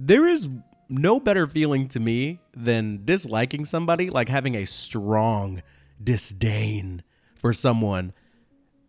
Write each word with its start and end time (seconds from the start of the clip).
There 0.00 0.28
is 0.28 0.48
no 0.88 1.18
better 1.18 1.48
feeling 1.48 1.88
to 1.88 1.98
me 1.98 2.38
than 2.56 3.04
disliking 3.04 3.64
somebody, 3.64 4.10
like 4.10 4.28
having 4.28 4.54
a 4.54 4.64
strong 4.64 5.62
disdain 6.02 7.02
for 7.34 7.52
someone. 7.52 8.12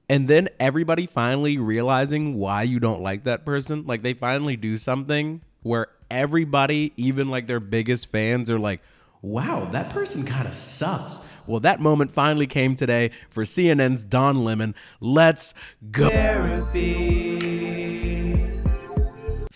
And 0.07 0.27
then 0.27 0.49
everybody 0.59 1.07
finally 1.07 1.57
realizing 1.57 2.35
why 2.35 2.63
you 2.63 2.79
don't 2.79 3.01
like 3.01 3.23
that 3.23 3.43
person. 3.43 3.85
Like 3.87 4.03
they 4.03 4.13
finally 4.13 4.55
do 4.55 4.77
something 4.77 5.41
where 5.63 5.87
everybody, 6.11 6.93
even 6.95 7.29
like 7.29 7.47
their 7.47 7.59
biggest 7.59 8.11
fans, 8.11 8.51
are 8.51 8.59
like, 8.59 8.81
wow, 9.21 9.65
that 9.71 9.89
person 9.89 10.25
kind 10.25 10.47
of 10.47 10.53
sucks. 10.53 11.19
Well, 11.47 11.59
that 11.61 11.79
moment 11.79 12.11
finally 12.11 12.45
came 12.45 12.75
today 12.75 13.09
for 13.31 13.43
CNN's 13.43 14.03
Don 14.03 14.43
Lemon. 14.43 14.75
Let's 14.99 15.55
go. 15.89 16.09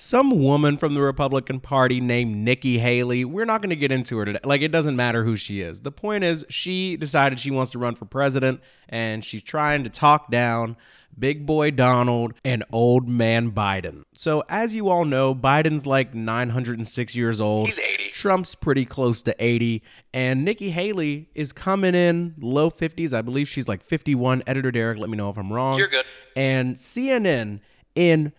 Some 0.04 0.32
woman 0.32 0.76
from 0.76 0.96
the 0.96 1.02
Republican 1.02 1.62
Party 1.62 2.02
named 2.02 2.36
Nikki 2.36 2.78
Haley. 2.78 3.23
We're 3.23 3.46
not 3.46 3.62
going 3.62 3.70
to 3.70 3.76
get 3.77 3.90
into 3.90 4.18
her 4.18 4.26
today. 4.26 4.41
Like, 4.44 4.62
it 4.62 4.68
doesn't 4.68 4.98
matter 4.98 5.23
who 5.23 5.38
she 5.38 5.62
is. 5.62 5.80
The 5.80 5.94
point 5.94 6.26
is, 6.26 6.44
she 6.50 6.98
decided 6.98 7.40
she 7.40 7.52
wants 7.52 7.72
to 7.72 7.80
run 7.80 7.96
for 7.96 8.04
president 8.04 8.60
and 8.90 9.24
she's 9.24 9.41
trying 9.41 9.86
to 9.86 9.90
talk 9.90 10.30
down 10.30 10.76
Big 11.18 11.46
Boy 11.46 11.72
Donald 11.72 12.34
and 12.44 12.66
Old 12.70 13.08
Man 13.08 13.52
Biden. 13.52 14.04
So, 14.13 14.44
as 14.50 14.76
you 14.76 14.90
all 14.90 15.05
know, 15.05 15.34
Biden's 15.34 15.88
like 15.88 16.13
906 16.13 17.16
years 17.16 17.40
old. 17.40 17.68
He's 17.68 17.80
80. 17.80 18.10
Trump's 18.10 18.55
pretty 18.55 18.84
close 18.84 19.22
to 19.22 19.34
80. 19.40 19.82
And 20.13 20.44
Nikki 20.44 20.72
Haley 20.72 21.30
is 21.34 21.54
coming 21.54 21.96
in 21.96 22.35
low 22.41 22.70
50s. 22.70 23.13
I 23.13 23.22
believe 23.22 23.48
she's 23.48 23.70
like 23.70 23.82
51. 23.82 24.44
Editor 24.48 24.70
Derek, 24.70 24.99
let 24.99 25.10
me 25.10 25.16
know 25.16 25.30
if 25.30 25.38
I'm 25.38 25.54
wrong. 25.54 25.80
You're 25.80 25.88
good. 25.88 26.05
And 26.35 26.76
CNN, 26.76 27.62
in 27.96 28.34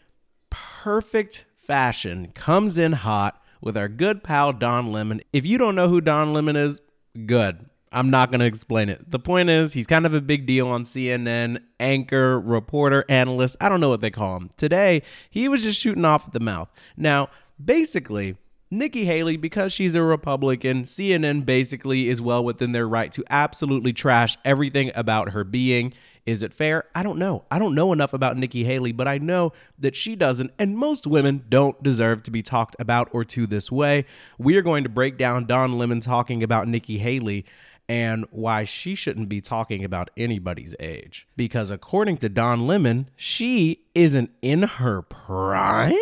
perfect 0.50 1.46
fashion, 1.66 2.32
comes 2.34 2.78
in 2.78 2.92
hot 2.92 3.42
with 3.60 3.76
our 3.76 3.88
good 3.88 4.22
pal 4.22 4.52
Don 4.52 4.92
Lemon. 4.92 5.22
If 5.32 5.46
you 5.46 5.58
don't 5.58 5.74
know 5.74 5.88
who 5.88 6.00
Don 6.00 6.32
Lemon 6.32 6.56
is, 6.56 6.80
good. 7.26 7.66
I'm 7.90 8.10
not 8.10 8.30
going 8.30 8.40
to 8.40 8.46
explain 8.46 8.88
it. 8.88 9.10
The 9.10 9.20
point 9.20 9.50
is, 9.50 9.72
he's 9.72 9.86
kind 9.86 10.04
of 10.04 10.12
a 10.12 10.20
big 10.20 10.46
deal 10.46 10.66
on 10.66 10.82
CNN, 10.82 11.60
anchor, 11.78 12.40
reporter, 12.40 13.04
analyst. 13.08 13.56
I 13.60 13.68
don't 13.68 13.80
know 13.80 13.88
what 13.88 14.00
they 14.00 14.10
call 14.10 14.36
him. 14.36 14.50
Today, 14.56 15.02
he 15.30 15.48
was 15.48 15.62
just 15.62 15.80
shooting 15.80 16.04
off 16.04 16.26
at 16.26 16.32
the 16.32 16.40
mouth. 16.40 16.68
Now, 16.96 17.28
basically, 17.64 18.36
Nikki 18.68 19.04
Haley, 19.04 19.36
because 19.36 19.72
she's 19.72 19.94
a 19.94 20.02
Republican, 20.02 20.82
CNN 20.82 21.46
basically 21.46 22.08
is 22.08 22.20
well 22.20 22.44
within 22.44 22.72
their 22.72 22.88
right 22.88 23.12
to 23.12 23.22
absolutely 23.30 23.92
trash 23.92 24.36
everything 24.44 24.90
about 24.96 25.30
her 25.30 25.44
being. 25.44 25.92
Is 26.26 26.42
it 26.42 26.54
fair? 26.54 26.84
I 26.94 27.02
don't 27.02 27.18
know. 27.18 27.44
I 27.50 27.58
don't 27.58 27.74
know 27.74 27.92
enough 27.92 28.14
about 28.14 28.38
Nikki 28.38 28.64
Haley, 28.64 28.92
but 28.92 29.06
I 29.06 29.18
know 29.18 29.52
that 29.78 29.94
she 29.94 30.16
doesn't, 30.16 30.52
and 30.58 30.76
most 30.76 31.06
women 31.06 31.44
don't 31.48 31.82
deserve 31.82 32.22
to 32.22 32.30
be 32.30 32.42
talked 32.42 32.76
about 32.78 33.08
or 33.12 33.24
to 33.24 33.46
this 33.46 33.70
way. 33.70 34.06
We 34.38 34.56
are 34.56 34.62
going 34.62 34.84
to 34.84 34.88
break 34.88 35.18
down 35.18 35.46
Don 35.46 35.76
Lemon 35.76 36.00
talking 36.00 36.42
about 36.42 36.66
Nikki 36.66 36.98
Haley 36.98 37.44
and 37.88 38.24
why 38.30 38.64
she 38.64 38.94
shouldn't 38.94 39.28
be 39.28 39.42
talking 39.42 39.84
about 39.84 40.10
anybody's 40.16 40.74
age. 40.80 41.26
Because 41.36 41.70
according 41.70 42.16
to 42.18 42.30
Don 42.30 42.66
Lemon, 42.66 43.10
she 43.16 43.82
isn't 43.94 44.30
in 44.40 44.62
her 44.62 45.02
prime? 45.02 45.94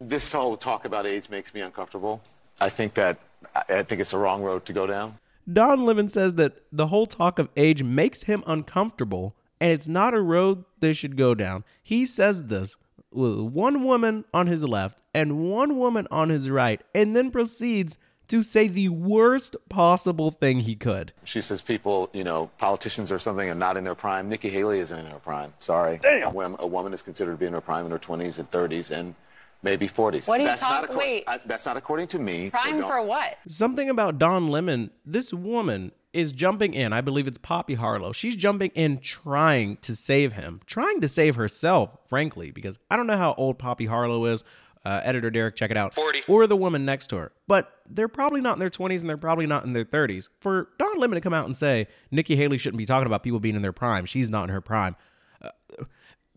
This 0.00 0.32
whole 0.32 0.56
talk 0.56 0.84
about 0.84 1.06
age 1.06 1.28
makes 1.28 1.54
me 1.54 1.60
uncomfortable. 1.60 2.20
I 2.60 2.68
think 2.68 2.94
that 2.94 3.18
I 3.54 3.82
think 3.84 4.00
it's 4.00 4.10
the 4.10 4.18
wrong 4.18 4.42
road 4.42 4.66
to 4.66 4.72
go 4.72 4.86
down. 4.86 5.18
Don 5.50 5.84
Lemon 5.86 6.08
says 6.08 6.34
that 6.34 6.62
the 6.72 6.88
whole 6.88 7.06
talk 7.06 7.38
of 7.38 7.48
age 7.56 7.82
makes 7.82 8.24
him 8.24 8.42
uncomfortable 8.46 9.34
and 9.60 9.70
it's 9.70 9.88
not 9.88 10.14
a 10.14 10.20
road 10.20 10.64
they 10.80 10.92
should 10.92 11.16
go 11.16 11.34
down. 11.34 11.64
He 11.82 12.06
says 12.06 12.44
this 12.44 12.76
with 13.12 13.38
one 13.38 13.84
woman 13.84 14.24
on 14.32 14.46
his 14.46 14.64
left 14.64 15.00
and 15.12 15.50
one 15.50 15.76
woman 15.76 16.06
on 16.10 16.28
his 16.28 16.48
right, 16.48 16.80
and 16.94 17.14
then 17.14 17.30
proceeds 17.30 17.98
to 18.28 18.44
say 18.44 18.68
the 18.68 18.88
worst 18.88 19.56
possible 19.68 20.30
thing 20.30 20.60
he 20.60 20.76
could. 20.76 21.12
She 21.24 21.40
says 21.40 21.60
people, 21.60 22.08
you 22.12 22.22
know, 22.22 22.48
politicians 22.58 23.10
or 23.10 23.18
something 23.18 23.50
are 23.50 23.56
not 23.56 23.76
in 23.76 23.82
their 23.82 23.96
prime. 23.96 24.28
Nikki 24.28 24.48
Haley 24.48 24.78
isn't 24.78 24.96
in 24.96 25.06
her 25.06 25.18
prime. 25.18 25.52
Sorry. 25.58 25.98
Damn. 26.00 26.32
When 26.32 26.54
a 26.60 26.66
woman 26.66 26.94
is 26.94 27.02
considered 27.02 27.32
to 27.32 27.36
be 27.36 27.46
in 27.46 27.52
her 27.52 27.60
prime 27.60 27.86
in 27.86 27.90
her 27.90 27.98
20s 27.98 28.38
and 28.38 28.48
30s 28.48 28.92
and 28.92 29.16
maybe 29.62 29.88
40s. 29.88 30.26
What 30.26 30.38
are 30.40 30.42
you 30.42 30.48
that's 30.48 30.60
talk- 30.62 30.88
not 30.88 30.96
wait. 30.96 31.24
I- 31.26 31.40
that's 31.46 31.66
not 31.66 31.76
according 31.76 32.08
to 32.08 32.18
me. 32.18 32.50
Prime 32.50 32.80
don't- 32.80 32.88
for 32.88 33.02
what? 33.02 33.36
Something 33.48 33.88
about 33.90 34.18
Don 34.18 34.48
Lemon, 34.48 34.90
this 35.04 35.32
woman 35.32 35.92
is 36.12 36.32
jumping 36.32 36.74
in. 36.74 36.92
I 36.92 37.00
believe 37.00 37.28
it's 37.28 37.38
Poppy 37.38 37.74
Harlow. 37.74 38.10
She's 38.12 38.34
jumping 38.34 38.70
in 38.74 38.98
trying 38.98 39.76
to 39.78 39.94
save 39.94 40.32
him, 40.32 40.60
trying 40.66 41.00
to 41.00 41.08
save 41.08 41.36
herself, 41.36 41.90
frankly, 42.08 42.50
because 42.50 42.78
I 42.90 42.96
don't 42.96 43.06
know 43.06 43.16
how 43.16 43.34
old 43.34 43.58
Poppy 43.58 43.86
Harlow 43.86 44.24
is. 44.26 44.42
Uh, 44.82 45.00
Editor 45.04 45.30
Derek, 45.30 45.56
check 45.56 45.70
it 45.70 45.76
out. 45.76 45.92
40. 45.94 46.22
Or 46.26 46.46
the 46.46 46.56
woman 46.56 46.86
next 46.86 47.08
to 47.08 47.16
her. 47.16 47.32
But 47.46 47.70
they're 47.86 48.08
probably 48.08 48.40
not 48.40 48.54
in 48.54 48.60
their 48.60 48.70
20s 48.70 49.02
and 49.02 49.10
they're 49.10 49.18
probably 49.18 49.46
not 49.46 49.64
in 49.64 49.74
their 49.74 49.84
30s. 49.84 50.30
For 50.40 50.70
Don 50.78 50.98
Lemon 50.98 51.16
to 51.16 51.20
come 51.20 51.34
out 51.34 51.44
and 51.44 51.54
say 51.54 51.86
Nikki 52.10 52.34
Haley 52.34 52.56
shouldn't 52.56 52.78
be 52.78 52.86
talking 52.86 53.06
about 53.06 53.22
people 53.22 53.40
being 53.40 53.56
in 53.56 53.62
their 53.62 53.74
prime, 53.74 54.06
she's 54.06 54.30
not 54.30 54.44
in 54.44 54.48
her 54.48 54.62
prime. 54.62 54.96
Uh, 55.42 55.50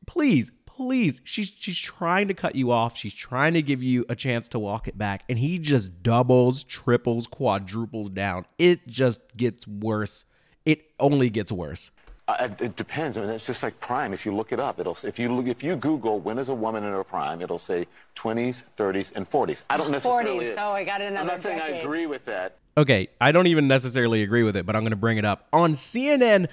please, 0.06 0.52
please. 0.76 1.22
She's 1.24 1.52
she's 1.58 1.80
trying 1.80 2.28
to 2.28 2.34
cut 2.34 2.56
you 2.56 2.72
off. 2.72 2.98
She's 2.98 3.14
trying 3.14 3.54
to 3.54 3.62
give 3.62 3.82
you 3.82 4.06
a 4.10 4.16
chance 4.16 4.48
to 4.50 4.60
walk 4.60 4.88
it 4.88 4.98
back, 4.98 5.24
and 5.30 5.40
he 5.40 5.60
just 5.60 6.04
doubles, 6.04 6.64
triples, 6.64 7.28
quadruples 7.28 8.10
down. 8.10 8.46
It 8.58 8.88
just 8.88 9.22
gets 9.36 9.68
worse. 9.68 10.26
It 10.66 10.92
only 11.00 11.30
gets 11.30 11.52
worse. 11.52 11.92
Uh, 12.26 12.48
it 12.60 12.78
depends. 12.78 13.18
I 13.18 13.22
mean, 13.22 13.32
it's 13.32 13.46
just 13.46 13.64
like 13.64 13.78
prime. 13.82 14.14
If 14.14 14.26
you 14.26 14.34
look 14.34 14.54
it 14.54 14.60
up, 14.60 14.80
it'll 14.80 14.98
if 15.04 15.20
you 15.20 15.34
look 15.34 15.48
if 15.48 15.62
you 15.62 15.76
Google 15.76 16.20
when 16.20 16.40
is 16.40 16.48
a 16.48 16.54
woman 16.54 16.84
in 16.84 16.92
her 16.92 17.04
prime, 17.04 17.42
it'll 17.42 17.60
say 17.60 17.86
20s, 18.16 18.64
30s, 18.78 19.12
and 19.16 19.30
40s. 19.30 19.64
I 19.70 19.76
don't 19.76 19.92
necessarily. 19.92 20.46
40s. 20.46 20.56
Oh, 20.58 20.72
I 20.72 20.84
got 20.86 21.02
another 21.02 21.20
I'm 21.20 21.28
not 21.28 21.42
saying 21.42 21.60
I 21.60 21.80
agree 21.80 22.06
with 22.06 22.24
that. 22.26 22.58
Okay, 22.78 23.10
I 23.22 23.32
don't 23.32 23.48
even 23.48 23.68
necessarily 23.68 24.24
agree 24.24 24.44
with 24.44 24.56
it, 24.56 24.66
but 24.66 24.76
I'm 24.76 24.82
going 24.82 24.92
to 24.92 24.96
bring 24.96 25.18
it 25.18 25.26
up. 25.26 25.48
On 25.54 25.74
CNN, 25.74 26.48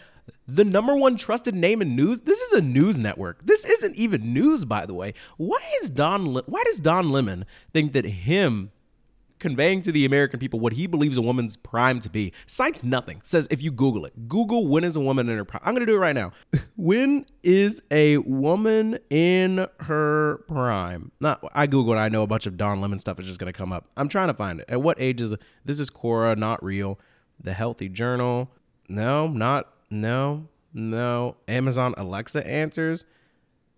the 0.46 0.64
number 0.64 0.96
one 0.96 1.16
trusted 1.16 1.54
name 1.54 1.80
in 1.82 1.96
news, 1.96 2.22
this 2.22 2.40
is 2.40 2.52
a 2.52 2.60
news 2.60 2.98
network. 2.98 3.46
This 3.46 3.64
isn't 3.64 3.94
even 3.96 4.32
news, 4.32 4.64
by 4.64 4.86
the 4.86 4.94
way. 4.94 5.14
Why 5.36 5.60
is 5.82 5.90
Don 5.90 6.26
why 6.26 6.62
does 6.64 6.80
Don 6.80 7.10
Lemon 7.10 7.44
think 7.72 7.92
that 7.92 8.04
him 8.04 8.72
conveying 9.40 9.82
to 9.82 9.90
the 9.90 10.04
American 10.04 10.38
people 10.38 10.60
what 10.60 10.74
he 10.74 10.86
believes 10.86 11.16
a 11.16 11.22
woman's 11.22 11.56
prime 11.56 11.98
to 11.98 12.10
be 12.10 12.32
cites 12.46 12.84
nothing. 12.84 13.20
Says 13.24 13.48
if 13.50 13.60
you 13.60 13.72
Google 13.72 14.04
it, 14.04 14.28
Google 14.28 14.68
when 14.68 14.84
is 14.84 14.94
a 14.94 15.00
woman 15.00 15.28
in 15.28 15.36
her 15.36 15.44
prime. 15.44 15.62
I'm 15.64 15.74
gonna 15.74 15.86
do 15.86 15.96
it 15.96 15.98
right 15.98 16.14
now. 16.14 16.32
when 16.76 17.26
is 17.42 17.82
a 17.90 18.18
woman 18.18 18.98
in 19.08 19.66
her 19.80 20.44
prime? 20.46 21.10
Not 21.18 21.42
I 21.54 21.66
Googled. 21.66 21.96
I 21.96 22.08
know 22.08 22.22
a 22.22 22.28
bunch 22.28 22.46
of 22.46 22.56
Don 22.56 22.80
Lemon 22.80 22.98
stuff 22.98 23.18
is 23.18 23.26
just 23.26 23.40
gonna 23.40 23.52
come 23.52 23.72
up. 23.72 23.86
I'm 23.96 24.08
trying 24.08 24.28
to 24.28 24.34
find 24.34 24.60
it. 24.60 24.66
At 24.68 24.82
what 24.82 25.00
age 25.00 25.20
is 25.20 25.34
this? 25.64 25.80
Is 25.80 25.90
Quora 25.90 26.36
not 26.36 26.62
real? 26.62 27.00
The 27.42 27.54
Healthy 27.54 27.88
Journal? 27.88 28.50
No, 28.88 29.28
not 29.28 29.72
no, 29.90 30.48
no. 30.72 31.36
Amazon 31.48 31.94
Alexa 31.96 32.46
answers. 32.46 33.04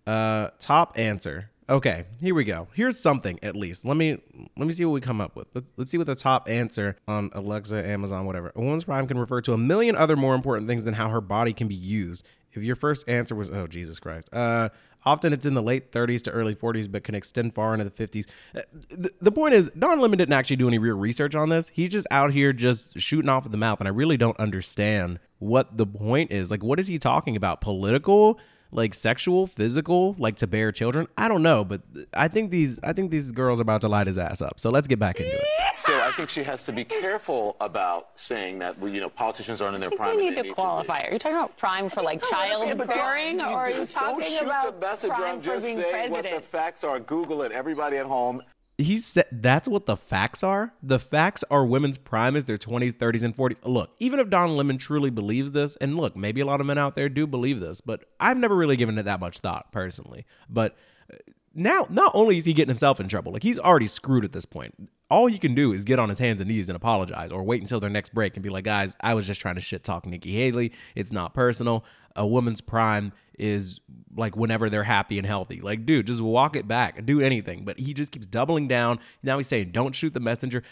Uh, 0.05 0.49
top 0.59 0.97
answer. 0.97 1.49
Okay, 1.69 2.03
here 2.19 2.35
we 2.35 2.43
go. 2.43 2.67
Here's 2.73 2.99
something 2.99 3.39
at 3.41 3.55
least. 3.55 3.85
Let 3.85 3.95
me 3.95 4.17
let 4.57 4.67
me 4.67 4.73
see 4.73 4.83
what 4.83 4.91
we 4.91 5.01
come 5.01 5.21
up 5.21 5.35
with. 5.35 5.47
Let's, 5.53 5.71
let's 5.77 5.91
see 5.91 5.97
what 5.97 6.07
the 6.07 6.15
top 6.15 6.49
answer 6.49 6.97
on 7.07 7.29
Alexa, 7.33 7.87
Amazon, 7.87 8.25
whatever. 8.25 8.51
A 8.55 8.61
woman's 8.61 8.83
prime 8.83 9.07
can 9.07 9.17
refer 9.17 9.39
to 9.41 9.53
a 9.53 9.57
million 9.57 9.95
other 9.95 10.17
more 10.17 10.35
important 10.35 10.67
things 10.67 10.83
than 10.83 10.95
how 10.95 11.09
her 11.09 11.21
body 11.21 11.53
can 11.53 11.69
be 11.69 11.75
used. 11.75 12.25
If 12.51 12.63
your 12.63 12.75
first 12.75 13.07
answer 13.07 13.33
was, 13.33 13.49
oh 13.49 13.65
Jesus 13.65 13.99
Christ, 13.99 14.29
uh, 14.33 14.69
often 15.05 15.33
it's 15.33 15.45
in 15.45 15.53
the 15.53 15.63
late 15.63 15.91
30s 15.91 16.21
to 16.23 16.31
early 16.31 16.53
40s, 16.53 16.91
but 16.91 17.03
can 17.03 17.15
extend 17.15 17.55
far 17.55 17.73
into 17.73 17.85
the 17.85 18.07
50s. 18.07 18.27
Uh, 18.55 18.61
The, 18.89 19.11
the 19.21 19.31
point 19.31 19.53
is, 19.53 19.71
Don 19.77 19.99
Lemon 19.99 20.19
didn't 20.19 20.33
actually 20.33 20.57
do 20.57 20.67
any 20.67 20.77
real 20.77 20.97
research 20.97 21.33
on 21.33 21.49
this. 21.49 21.69
He's 21.69 21.89
just 21.89 22.05
out 22.11 22.31
here 22.33 22.53
just 22.53 22.99
shooting 22.99 23.29
off 23.29 23.45
at 23.45 23.51
the 23.51 23.57
mouth, 23.57 23.79
and 23.79 23.87
I 23.87 23.91
really 23.91 24.17
don't 24.17 24.39
understand 24.39 25.19
what 25.43 25.77
the 25.77 25.85
point 25.85 26.31
is. 26.31 26.49
Like, 26.51 26.63
what 26.63 26.79
is 26.79 26.87
he 26.87 26.97
talking 26.97 27.35
about? 27.35 27.61
Political? 27.61 28.39
like 28.73 28.93
sexual, 28.93 29.47
physical, 29.47 30.15
like 30.17 30.35
to 30.37 30.47
bear 30.47 30.71
children. 30.71 31.07
I 31.17 31.27
don't 31.27 31.43
know, 31.43 31.63
but 31.63 31.81
I 32.13 32.27
think 32.27 32.51
these 32.51 32.79
I 32.83 32.93
think 32.93 33.11
these 33.11 33.31
girls 33.31 33.59
are 33.59 33.61
about 33.61 33.81
to 33.81 33.87
light 33.87 34.07
his 34.07 34.17
ass 34.17 34.41
up. 34.41 34.59
So 34.59 34.69
let's 34.69 34.87
get 34.87 34.99
back 34.99 35.19
into 35.19 35.31
it. 35.31 35.43
So 35.77 35.93
I 35.99 36.11
think 36.13 36.29
she 36.29 36.43
has 36.43 36.65
to 36.65 36.71
be 36.71 36.83
careful 36.83 37.55
about 37.61 38.09
saying 38.15 38.59
that 38.59 38.81
you 38.81 38.99
know 38.99 39.09
politicians 39.09 39.61
aren't 39.61 39.75
in 39.75 39.81
their 39.81 39.89
I 39.89 39.91
think 39.91 40.01
prime. 40.01 40.17
we 40.17 40.27
and 40.27 40.35
need 40.35 40.43
to 40.43 40.53
qualify. 40.53 41.03
Are 41.03 41.13
you 41.13 41.19
talking 41.19 41.37
about 41.37 41.57
prime 41.57 41.89
for 41.89 42.01
like 42.01 42.23
childbearing, 42.23 43.41
or 43.41 43.45
are 43.45 43.71
you 43.71 43.85
talking 43.85 44.19
don't 44.19 44.31
shoot 44.31 44.45
about 44.45 44.79
the 44.79 44.87
messenger. 44.87 45.15
prime 45.15 45.35
I'm 45.35 45.41
for 45.41 45.45
just 45.55 45.65
being 45.65 45.77
saying 45.77 46.11
what 46.11 46.23
the 46.23 46.41
facts 46.41 46.83
are. 46.83 46.99
Google 46.99 47.43
it. 47.43 47.51
Everybody 47.51 47.97
at 47.97 48.05
home. 48.05 48.41
He 48.83 48.97
said 48.97 49.25
that's 49.31 49.67
what 49.67 49.85
the 49.85 49.95
facts 49.95 50.43
are. 50.43 50.73
The 50.81 50.99
facts 50.99 51.43
are 51.49 51.65
women's 51.65 51.97
prime 51.97 52.35
is 52.35 52.45
their 52.45 52.57
20s, 52.57 52.93
30s, 52.93 53.23
and 53.23 53.35
40s. 53.35 53.57
Look, 53.63 53.91
even 53.99 54.19
if 54.19 54.29
Don 54.29 54.57
Lemon 54.57 54.77
truly 54.77 55.09
believes 55.09 55.51
this, 55.51 55.75
and 55.77 55.95
look, 55.95 56.15
maybe 56.15 56.41
a 56.41 56.45
lot 56.45 56.59
of 56.59 56.67
men 56.67 56.77
out 56.77 56.95
there 56.95 57.09
do 57.09 57.25
believe 57.25 57.59
this, 57.59 57.81
but 57.81 58.03
I've 58.19 58.37
never 58.37 58.55
really 58.55 58.75
given 58.75 58.97
it 58.97 59.03
that 59.03 59.19
much 59.19 59.39
thought 59.39 59.71
personally. 59.71 60.25
But 60.49 60.75
uh, 61.11 61.17
now, 61.53 61.85
not 61.89 62.11
only 62.15 62.37
is 62.37 62.45
he 62.45 62.53
getting 62.53 62.69
himself 62.69 62.99
in 62.99 63.07
trouble, 63.07 63.31
like 63.31 63.43
he's 63.43 63.59
already 63.59 63.87
screwed 63.87 64.25
at 64.25 64.31
this 64.31 64.45
point. 64.45 64.89
all 65.09 65.27
he 65.27 65.37
can 65.37 65.53
do 65.53 65.71
is 65.73 65.83
get 65.83 65.99
on 65.99 66.09
his 66.09 66.17
hands 66.17 66.41
and 66.41 66.47
knees 66.49 66.69
and 66.69 66.75
apologize 66.75 67.31
or 67.31 67.43
wait 67.43 67.61
until 67.61 67.79
their 67.79 67.89
next 67.89 68.13
break 68.15 68.35
and 68.35 68.41
be 68.43 68.49
like, 68.49 68.63
guys, 68.63 68.95
I 69.01 69.13
was 69.13 69.27
just 69.27 69.39
trying 69.39 69.55
to 69.55 69.61
shit 69.61 69.83
talk 69.83 70.05
Nikki 70.05 70.33
Haley. 70.33 70.71
It's 70.95 71.11
not 71.11 71.33
personal. 71.35 71.85
A 72.15 72.25
woman's 72.25 72.61
prime 72.61 73.11
is 73.37 73.79
like 74.15 74.35
whenever 74.35 74.69
they're 74.69 74.83
happy 74.83 75.17
and 75.17 75.27
healthy. 75.27 75.61
Like, 75.61 75.85
dude, 75.85 76.07
just 76.07 76.21
walk 76.21 76.55
it 76.55 76.67
back, 76.67 77.05
do 77.05 77.21
anything. 77.21 77.65
But 77.65 77.79
he 77.79 77.93
just 77.93 78.11
keeps 78.11 78.25
doubling 78.25 78.67
down. 78.67 78.99
Now 79.21 79.37
he's 79.37 79.47
saying, 79.47 79.71
don't 79.71 79.93
shoot 79.93 80.13
the 80.13 80.19
messenger. 80.19 80.63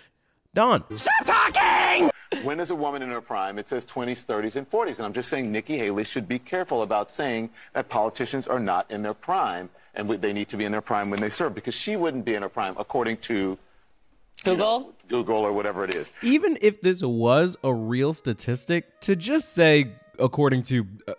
Don, 0.54 0.84
Stop 0.98 1.26
talking! 1.26 1.81
When 2.44 2.60
is 2.60 2.72
a 2.72 2.76
woman 2.76 3.02
in 3.02 3.10
her 3.10 3.22
prime? 3.22 3.60
It 3.60 3.68
says 3.68 3.86
20s, 3.86 4.26
30s, 4.26 4.56
and 4.56 4.70
40s. 4.70 4.98
And 4.98 5.06
I'm 5.06 5.14
just 5.14 5.30
saying 5.30 5.52
Nikki 5.52 5.78
Haley 5.78 6.06
should 6.06 6.28
be 6.28 6.40
careful 6.40 6.82
about 6.82 7.12
saying 7.12 7.50
that 7.74 7.90
politicians 7.90 8.48
are 8.48 8.60
not 8.60 8.90
in 8.90 9.02
their 9.02 9.14
prime 9.14 9.70
and 9.94 10.10
they 10.10 10.32
need 10.32 10.48
to 10.50 10.58
be 10.58 10.64
in 10.64 10.72
their 10.72 10.82
prime 10.82 11.10
when 11.10 11.20
they 11.20 11.30
serve 11.30 11.54
because 11.54 11.76
she 11.76 11.96
wouldn't 11.96 12.24
be 12.24 12.36
in 12.36 12.42
her 12.42 12.50
prime 12.50 12.76
according 12.78 13.18
to 13.18 13.58
Google? 14.44 14.54
you 14.54 14.58
know, 14.58 14.94
Google 15.10 15.38
or 15.38 15.52
whatever 15.52 15.84
it 15.84 15.94
is. 15.94 16.12
even 16.22 16.58
if 16.62 16.82
this 16.82 17.04
was 17.04 17.58
a 17.64 17.74
real 17.74 18.14
statistic, 18.14 19.02
to 19.02 19.16
just 19.16 19.54
say, 19.54 19.92
according 20.18 20.64
to. 20.64 20.88
Uh, 21.08 21.14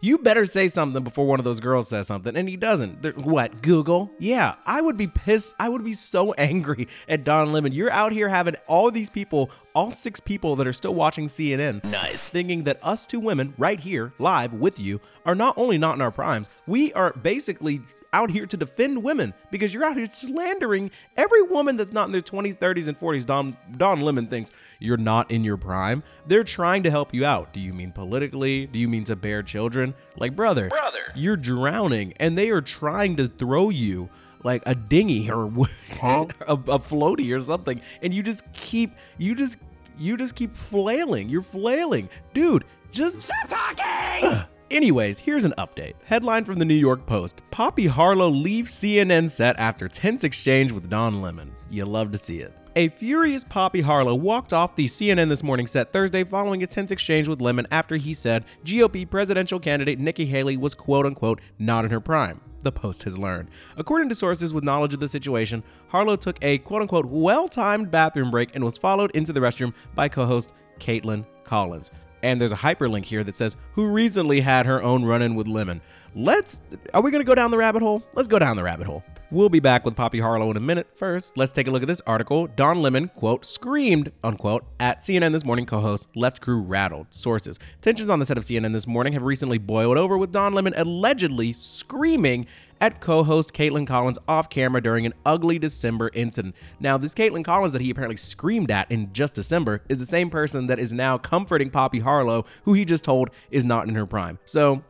you 0.00 0.18
better 0.18 0.46
say 0.46 0.68
something 0.68 1.02
before 1.04 1.26
one 1.26 1.38
of 1.38 1.44
those 1.44 1.60
girls 1.60 1.88
says 1.88 2.06
something, 2.06 2.36
and 2.36 2.48
he 2.48 2.56
doesn't. 2.56 3.02
They're- 3.02 3.12
what, 3.12 3.62
Google? 3.62 4.10
Yeah, 4.18 4.54
I 4.66 4.80
would 4.80 4.96
be 4.96 5.06
pissed. 5.06 5.54
I 5.58 5.68
would 5.68 5.84
be 5.84 5.92
so 5.92 6.32
angry 6.38 6.88
at 7.08 7.24
Don 7.24 7.52
Lemon. 7.52 7.72
You're 7.72 7.90
out 7.90 8.12
here 8.12 8.28
having 8.28 8.56
all 8.66 8.90
these 8.90 9.10
people, 9.10 9.50
all 9.74 9.90
six 9.90 10.20
people 10.20 10.56
that 10.56 10.66
are 10.66 10.72
still 10.72 10.94
watching 10.94 11.26
CNN. 11.26 11.82
Nice. 11.84 12.28
Thinking 12.28 12.64
that 12.64 12.78
us 12.82 13.06
two 13.06 13.20
women, 13.20 13.54
right 13.58 13.80
here, 13.80 14.12
live 14.18 14.52
with 14.52 14.78
you, 14.78 15.00
are 15.24 15.34
not 15.34 15.56
only 15.56 15.78
not 15.78 15.94
in 15.96 16.02
our 16.02 16.10
primes, 16.10 16.48
we 16.66 16.92
are 16.94 17.12
basically 17.12 17.80
out 18.12 18.30
here 18.30 18.46
to 18.46 18.56
defend 18.56 19.02
women 19.02 19.34
because 19.50 19.72
you're 19.72 19.84
out 19.84 19.96
here 19.96 20.06
slandering 20.06 20.90
every 21.16 21.42
woman 21.42 21.76
that's 21.76 21.92
not 21.92 22.06
in 22.06 22.12
their 22.12 22.20
20s, 22.20 22.58
30s, 22.58 22.88
and 22.88 22.98
40s. 22.98 23.26
Don 23.26 23.56
Don 23.76 24.00
Lemon 24.00 24.26
thinks 24.26 24.50
you're 24.78 24.96
not 24.96 25.30
in 25.30 25.44
your 25.44 25.56
prime. 25.56 26.02
They're 26.26 26.44
trying 26.44 26.82
to 26.84 26.90
help 26.90 27.14
you 27.14 27.24
out. 27.24 27.52
Do 27.52 27.60
you 27.60 27.72
mean 27.72 27.92
politically? 27.92 28.66
Do 28.66 28.78
you 28.78 28.88
mean 28.88 29.04
to 29.04 29.16
bear 29.16 29.42
children? 29.42 29.94
Like 30.16 30.34
brother, 30.34 30.68
brother, 30.68 31.12
you're 31.14 31.36
drowning, 31.36 32.14
and 32.16 32.36
they 32.36 32.50
are 32.50 32.60
trying 32.60 33.16
to 33.16 33.28
throw 33.28 33.70
you 33.70 34.08
like 34.42 34.62
a 34.66 34.74
dinghy 34.74 35.30
or 35.30 35.44
a, 36.02 36.52
a 36.52 36.78
floaty 36.78 37.36
or 37.36 37.42
something, 37.42 37.80
and 38.02 38.12
you 38.12 38.22
just 38.22 38.50
keep 38.52 38.94
you 39.18 39.34
just 39.34 39.58
you 39.98 40.16
just 40.16 40.34
keep 40.34 40.56
flailing. 40.56 41.28
You're 41.28 41.42
flailing, 41.42 42.08
dude. 42.34 42.64
Just 42.90 43.22
stop 43.22 43.48
talking. 43.48 44.46
Anyways, 44.70 45.18
here's 45.18 45.44
an 45.44 45.54
update. 45.58 45.94
Headline 46.04 46.44
from 46.44 46.60
the 46.60 46.64
New 46.64 46.76
York 46.76 47.04
Post 47.04 47.42
Poppy 47.50 47.88
Harlow 47.88 48.28
leaves 48.28 48.72
CNN 48.72 49.28
set 49.28 49.58
after 49.58 49.88
tense 49.88 50.22
exchange 50.22 50.70
with 50.70 50.88
Don 50.88 51.20
Lemon. 51.20 51.52
You 51.68 51.84
love 51.86 52.12
to 52.12 52.18
see 52.18 52.38
it. 52.38 52.54
A 52.76 52.88
furious 52.88 53.42
Poppy 53.42 53.80
Harlow 53.80 54.14
walked 54.14 54.52
off 54.52 54.76
the 54.76 54.86
CNN 54.86 55.28
This 55.28 55.42
Morning 55.42 55.66
set 55.66 55.92
Thursday 55.92 56.22
following 56.22 56.62
a 56.62 56.68
tense 56.68 56.92
exchange 56.92 57.26
with 57.26 57.40
Lemon 57.40 57.66
after 57.72 57.96
he 57.96 58.14
said 58.14 58.44
GOP 58.64 59.10
presidential 59.10 59.58
candidate 59.58 59.98
Nikki 59.98 60.26
Haley 60.26 60.56
was 60.56 60.76
quote 60.76 61.04
unquote 61.04 61.40
not 61.58 61.84
in 61.84 61.90
her 61.90 62.00
prime. 62.00 62.40
The 62.60 62.70
Post 62.70 63.02
has 63.02 63.18
learned. 63.18 63.48
According 63.76 64.08
to 64.10 64.14
sources 64.14 64.54
with 64.54 64.62
knowledge 64.62 64.94
of 64.94 65.00
the 65.00 65.08
situation, 65.08 65.64
Harlow 65.88 66.14
took 66.14 66.38
a 66.42 66.58
quote 66.58 66.82
unquote 66.82 67.06
well 67.06 67.48
timed 67.48 67.90
bathroom 67.90 68.30
break 68.30 68.50
and 68.54 68.62
was 68.62 68.78
followed 68.78 69.10
into 69.16 69.32
the 69.32 69.40
restroom 69.40 69.74
by 69.96 70.08
co 70.08 70.26
host 70.26 70.50
Kaitlan 70.78 71.26
Collins. 71.42 71.90
And 72.22 72.40
there's 72.40 72.52
a 72.52 72.56
hyperlink 72.56 73.04
here 73.04 73.24
that 73.24 73.36
says, 73.36 73.56
who 73.74 73.86
recently 73.86 74.40
had 74.40 74.66
her 74.66 74.82
own 74.82 75.04
run 75.04 75.22
in 75.22 75.34
with 75.34 75.46
Lemon. 75.46 75.80
Let's, 76.14 76.60
are 76.92 77.02
we 77.02 77.10
going 77.10 77.22
to 77.22 77.26
go 77.26 77.34
down 77.34 77.50
the 77.50 77.58
rabbit 77.58 77.82
hole? 77.82 78.02
Let's 78.14 78.28
go 78.28 78.38
down 78.38 78.56
the 78.56 78.64
rabbit 78.64 78.86
hole. 78.86 79.04
We'll 79.30 79.48
be 79.48 79.60
back 79.60 79.84
with 79.84 79.94
Poppy 79.94 80.18
Harlow 80.18 80.50
in 80.50 80.56
a 80.56 80.60
minute. 80.60 80.88
First, 80.96 81.36
let's 81.36 81.52
take 81.52 81.68
a 81.68 81.70
look 81.70 81.82
at 81.82 81.88
this 81.88 82.02
article. 82.04 82.48
Don 82.48 82.82
Lemon, 82.82 83.08
quote, 83.14 83.44
screamed, 83.44 84.10
unquote, 84.24 84.64
at 84.80 84.98
CNN 84.98 85.30
This 85.30 85.44
Morning 85.44 85.66
co 85.66 85.80
host 85.80 86.08
Left 86.16 86.40
Crew 86.40 86.60
Rattled. 86.60 87.06
Sources. 87.10 87.60
Tensions 87.80 88.10
on 88.10 88.18
the 88.18 88.26
set 88.26 88.36
of 88.36 88.42
CNN 88.42 88.72
This 88.72 88.88
Morning 88.88 89.12
have 89.12 89.22
recently 89.22 89.58
boiled 89.58 89.98
over 89.98 90.18
with 90.18 90.32
Don 90.32 90.52
Lemon 90.52 90.74
allegedly 90.76 91.52
screaming 91.52 92.46
at 92.80 93.00
co-host 93.00 93.52
Kaitlan 93.52 93.86
Collins 93.86 94.18
off 94.26 94.48
camera 94.48 94.80
during 94.82 95.06
an 95.06 95.14
ugly 95.26 95.58
December 95.58 96.10
incident. 96.14 96.54
Now, 96.78 96.96
this 96.96 97.14
Kaitlan 97.14 97.44
Collins 97.44 97.72
that 97.72 97.82
he 97.82 97.90
apparently 97.90 98.16
screamed 98.16 98.70
at 98.70 98.90
in 98.90 99.12
just 99.12 99.34
December 99.34 99.82
is 99.88 99.98
the 99.98 100.06
same 100.06 100.30
person 100.30 100.66
that 100.68 100.78
is 100.78 100.92
now 100.92 101.18
comforting 101.18 101.70
Poppy 101.70 102.00
Harlow, 102.00 102.44
who 102.64 102.72
he 102.72 102.84
just 102.84 103.04
told 103.04 103.30
is 103.50 103.64
not 103.64 103.88
in 103.88 103.94
her 103.94 104.06
prime. 104.06 104.38
So, 104.44 104.82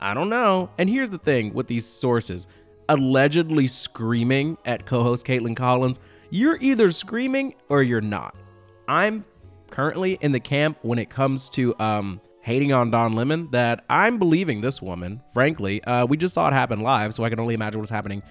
I 0.00 0.14
don't 0.14 0.28
know. 0.28 0.70
And 0.78 0.88
here's 0.88 1.10
the 1.10 1.18
thing 1.18 1.52
with 1.54 1.66
these 1.66 1.86
sources. 1.86 2.46
Allegedly 2.88 3.66
screaming 3.66 4.56
at 4.64 4.86
co-host 4.86 5.26
Caitlin 5.26 5.56
Collins, 5.56 5.98
you're 6.30 6.58
either 6.60 6.90
screaming 6.90 7.54
or 7.68 7.82
you're 7.82 8.00
not. 8.00 8.34
I'm 8.86 9.24
currently 9.70 10.18
in 10.20 10.32
the 10.32 10.40
camp 10.40 10.78
when 10.82 10.98
it 10.98 11.10
comes 11.10 11.50
to 11.50 11.78
um 11.78 12.20
hating 12.48 12.72
on 12.72 12.90
Don 12.90 13.12
Lemon 13.12 13.46
that 13.50 13.84
I'm 13.90 14.18
believing 14.18 14.62
this 14.62 14.80
woman. 14.80 15.20
Frankly, 15.34 15.84
uh, 15.84 16.06
we 16.06 16.16
just 16.16 16.32
saw 16.32 16.48
it 16.48 16.54
happen 16.54 16.80
live, 16.80 17.12
so 17.12 17.22
I 17.22 17.28
can 17.28 17.38
only 17.38 17.52
imagine 17.52 17.78
what's 17.78 17.90
happening 17.90 18.22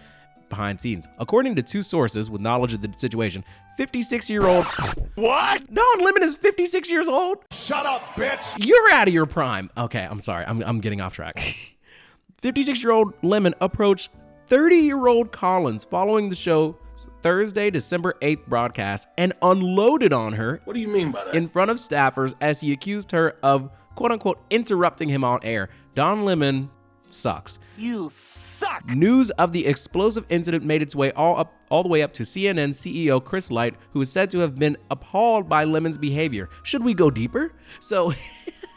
behind 0.50 0.81
scenes. 0.81 1.08
According 1.19 1.56
to 1.58 1.62
two 1.62 1.84
sources 1.84 2.28
with 2.28 2.42
knowledge 2.42 2.74
of 2.74 2.81
the 2.81 2.92
situation, 2.98 3.44
56 3.78 4.28
year 4.28 4.48
old. 4.48 4.66
What? 5.14 5.72
Don 5.72 6.00
Lemon 6.04 6.24
is 6.24 6.34
56 6.34 6.90
years 6.90 7.08
old? 7.08 7.38
Shut 7.52 7.86
up, 7.86 8.02
bitch! 8.16 8.66
You're 8.66 8.90
out 8.92 9.08
of 9.08 9.14
your 9.14 9.28
prime. 9.28 9.69
Okay, 9.78 10.02
I'm 10.02 10.19
sorry. 10.19 10.46
I'm, 10.46 10.64
I'm 10.64 10.81
getting 10.81 11.00
off 11.00 11.14
track. 11.14 11.38
56 12.42 12.81
year 12.81 12.94
old 12.94 13.14
Lemon 13.22 13.54
approached 13.62 14.10
30 14.48 14.78
year 14.78 15.06
old 15.06 15.31
Collins 15.31 15.84
following 15.84 16.30
the 16.30 16.36
show 16.36 16.75
Thursday, 17.22 17.69
December 17.69 18.16
8th 18.24 18.48
broadcast 18.48 19.08
and 19.16 19.34
unloaded 19.44 20.12
on 20.12 20.34
her 20.34 20.60
What 20.66 20.74
do 20.74 20.80
you 20.80 20.88
mean 20.88 21.12
by 21.12 21.24
that? 21.25 21.36
in 21.36 21.48
front 21.48 21.69
of 21.69 21.78
staffers 21.78 22.34
as 22.42 22.62
he 22.62 22.72
accused 22.72 23.12
her 23.12 23.36
of 23.44 23.69
quote 23.98 24.12
unquote 24.12 24.40
interrupting 24.50 25.10
him 25.10 25.26
on 25.26 25.40
air. 25.44 25.68
Don 25.96 26.24
Lemon 26.24 26.70
sucks. 27.10 27.58
you 27.78 28.10
suck! 28.10 28.88
News 28.90 29.32
of 29.32 29.52
the 29.52 29.66
explosive 29.66 30.26
incident 30.30 30.64
made 30.64 30.82
its 30.82 30.96
way 30.96 31.12
all 31.12 31.38
up 31.38 31.54
all 31.70 31.84
the 31.84 31.90
way 31.90 32.02
up 32.02 32.14
to 32.14 32.24
CNN 32.24 32.70
CEO 32.70 33.22
Chris 33.22 33.52
Licht, 33.52 33.78
who 33.92 34.02
is 34.02 34.10
said 34.12 34.30
to 34.32 34.40
have 34.40 34.56
been 34.56 34.78
appalled 34.92 35.50
by 35.50 35.64
Lemon's 35.66 35.98
behavior. 35.98 36.48
Should 36.64 36.84
we 36.84 36.94
go 36.94 37.10
deeper? 37.10 37.52
So 37.80 38.14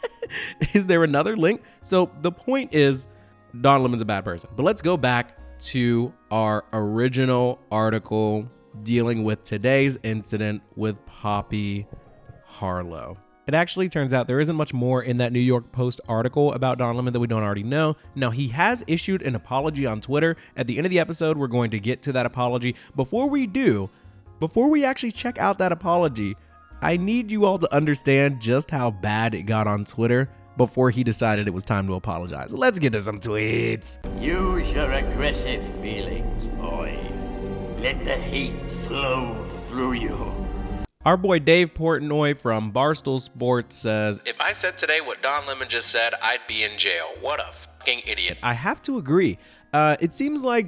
is 0.73 0.87
there 0.87 1.03
another 1.03 1.37
link? 1.37 1.61
So 1.83 2.11
the 2.21 2.31
point 2.31 2.73
is 2.73 3.07
Don 3.61 3.83
Lemon's 3.83 4.01
a 4.01 4.05
bad 4.05 4.25
person. 4.25 4.49
But 4.55 4.63
let's 4.63 4.81
go 4.81 4.97
back 4.97 5.37
to 5.65 6.11
our 6.31 6.65
original 6.73 7.59
article 7.71 8.49
dealing 8.83 9.23
with 9.23 9.43
today's 9.43 9.99
incident 10.03 10.63
with 10.75 11.05
Poppy 11.05 11.87
Harlow. 12.45 13.17
It 13.47 13.53
actually 13.55 13.89
turns 13.89 14.13
out 14.13 14.27
there 14.27 14.39
isn't 14.39 14.55
much 14.55 14.73
more 14.73 15.01
in 15.01 15.17
that 15.17 15.33
New 15.33 15.39
York 15.39 15.71
Post 15.71 15.99
article 16.07 16.53
about 16.53 16.77
Don 16.77 16.95
Lemon 16.95 17.11
that 17.13 17.19
we 17.19 17.27
don't 17.27 17.43
already 17.43 17.63
know. 17.63 17.97
Now, 18.15 18.29
he 18.29 18.49
has 18.49 18.83
issued 18.87 19.21
an 19.23 19.35
apology 19.35 19.85
on 19.85 19.99
Twitter. 19.99 20.37
At 20.55 20.67
the 20.67 20.77
end 20.77 20.85
of 20.85 20.91
the 20.91 20.99
episode, 20.99 21.37
we're 21.37 21.47
going 21.47 21.71
to 21.71 21.79
get 21.79 22.01
to 22.03 22.11
that 22.13 22.25
apology. 22.25 22.75
Before 22.95 23.27
we 23.27 23.47
do, 23.47 23.89
before 24.39 24.69
we 24.69 24.85
actually 24.85 25.11
check 25.11 25.37
out 25.39 25.57
that 25.57 25.71
apology, 25.71 26.37
I 26.81 26.97
need 26.97 27.31
you 27.31 27.45
all 27.45 27.57
to 27.59 27.73
understand 27.73 28.39
just 28.41 28.71
how 28.71 28.91
bad 28.91 29.33
it 29.33 29.43
got 29.43 29.67
on 29.67 29.85
Twitter 29.85 30.29
before 30.57 30.89
he 30.89 31.03
decided 31.03 31.47
it 31.47 31.53
was 31.53 31.63
time 31.63 31.87
to 31.87 31.93
apologize. 31.93 32.53
Let's 32.53 32.77
get 32.79 32.93
to 32.93 33.01
some 33.01 33.19
tweets. 33.19 33.97
Use 34.21 34.71
your 34.71 34.91
aggressive 34.91 35.63
feelings, 35.81 36.45
boy. 36.57 36.97
Let 37.79 38.03
the 38.05 38.17
hate 38.17 38.71
flow 38.71 39.43
through 39.43 39.93
you. 39.93 40.40
Our 41.03 41.17
boy 41.17 41.39
Dave 41.39 41.73
Portnoy 41.73 42.37
from 42.37 42.71
Barstool 42.71 43.19
Sports 43.19 43.75
says, 43.75 44.21
If 44.23 44.39
I 44.39 44.51
said 44.51 44.77
today 44.77 45.01
what 45.01 45.23
Don 45.23 45.47
Lemon 45.47 45.67
just 45.67 45.89
said, 45.89 46.13
I'd 46.21 46.45
be 46.47 46.61
in 46.61 46.77
jail. 46.77 47.09
What 47.21 47.39
a 47.39 47.51
fucking 47.79 48.03
idiot. 48.05 48.37
I 48.43 48.53
have 48.53 48.83
to 48.83 48.99
agree. 48.99 49.39
Uh, 49.73 49.97
it 49.99 50.13
seems 50.13 50.43
like 50.43 50.67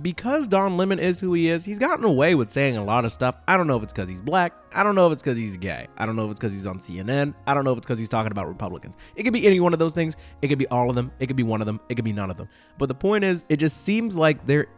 because 0.00 0.46
Don 0.46 0.76
Lemon 0.76 1.00
is 1.00 1.18
who 1.18 1.34
he 1.34 1.48
is, 1.48 1.64
he's 1.64 1.80
gotten 1.80 2.04
away 2.04 2.36
with 2.36 2.50
saying 2.50 2.76
a 2.76 2.84
lot 2.84 3.04
of 3.04 3.10
stuff. 3.10 3.34
I 3.48 3.56
don't 3.56 3.66
know 3.66 3.76
if 3.76 3.82
it's 3.82 3.92
because 3.92 4.08
he's 4.08 4.22
black. 4.22 4.52
I 4.72 4.84
don't 4.84 4.94
know 4.94 5.08
if 5.08 5.12
it's 5.12 5.22
because 5.22 5.36
he's 5.36 5.56
gay. 5.56 5.88
I 5.96 6.06
don't 6.06 6.14
know 6.14 6.26
if 6.26 6.30
it's 6.30 6.38
because 6.38 6.52
he's 6.52 6.68
on 6.68 6.78
CNN. 6.78 7.34
I 7.48 7.52
don't 7.52 7.64
know 7.64 7.72
if 7.72 7.78
it's 7.78 7.86
because 7.86 7.98
he's 7.98 8.08
talking 8.08 8.30
about 8.30 8.46
Republicans. 8.46 8.94
It 9.16 9.24
could 9.24 9.32
be 9.32 9.44
any 9.44 9.58
one 9.58 9.72
of 9.72 9.80
those 9.80 9.92
things. 9.92 10.14
It 10.40 10.46
could 10.48 10.58
be 10.58 10.68
all 10.68 10.88
of 10.88 10.94
them. 10.94 11.10
It 11.18 11.26
could 11.26 11.34
be 11.34 11.42
one 11.42 11.60
of 11.60 11.66
them. 11.66 11.80
It 11.88 11.96
could 11.96 12.04
be 12.04 12.12
none 12.12 12.30
of 12.30 12.36
them. 12.36 12.48
But 12.78 12.86
the 12.86 12.94
point 12.94 13.24
is, 13.24 13.44
it 13.48 13.56
just 13.56 13.82
seems 13.82 14.16
like 14.16 14.46
there 14.46 14.68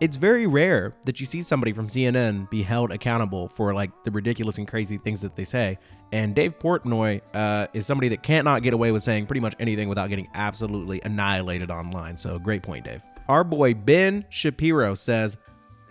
it's 0.00 0.16
very 0.16 0.46
rare 0.46 0.94
that 1.04 1.20
you 1.20 1.26
see 1.26 1.42
somebody 1.42 1.72
from 1.72 1.88
CNN 1.88 2.48
be 2.48 2.62
held 2.62 2.90
accountable 2.90 3.48
for 3.48 3.74
like 3.74 3.90
the 4.04 4.10
ridiculous 4.10 4.56
and 4.56 4.66
crazy 4.66 4.96
things 4.96 5.20
that 5.20 5.36
they 5.36 5.44
say. 5.44 5.78
And 6.10 6.34
Dave 6.34 6.58
Portnoy 6.58 7.20
uh, 7.34 7.66
is 7.74 7.86
somebody 7.86 8.08
that 8.08 8.22
can't 8.22 8.44
not 8.46 8.62
get 8.62 8.72
away 8.72 8.92
with 8.92 9.02
saying 9.02 9.26
pretty 9.26 9.40
much 9.40 9.54
anything 9.60 9.88
without 9.88 10.08
getting 10.08 10.28
absolutely 10.34 11.00
annihilated 11.04 11.70
online. 11.70 12.16
So 12.16 12.38
great 12.38 12.62
point, 12.62 12.86
Dave. 12.86 13.02
Our 13.28 13.44
boy 13.44 13.74
Ben 13.74 14.24
Shapiro 14.30 14.94
says, 14.94 15.36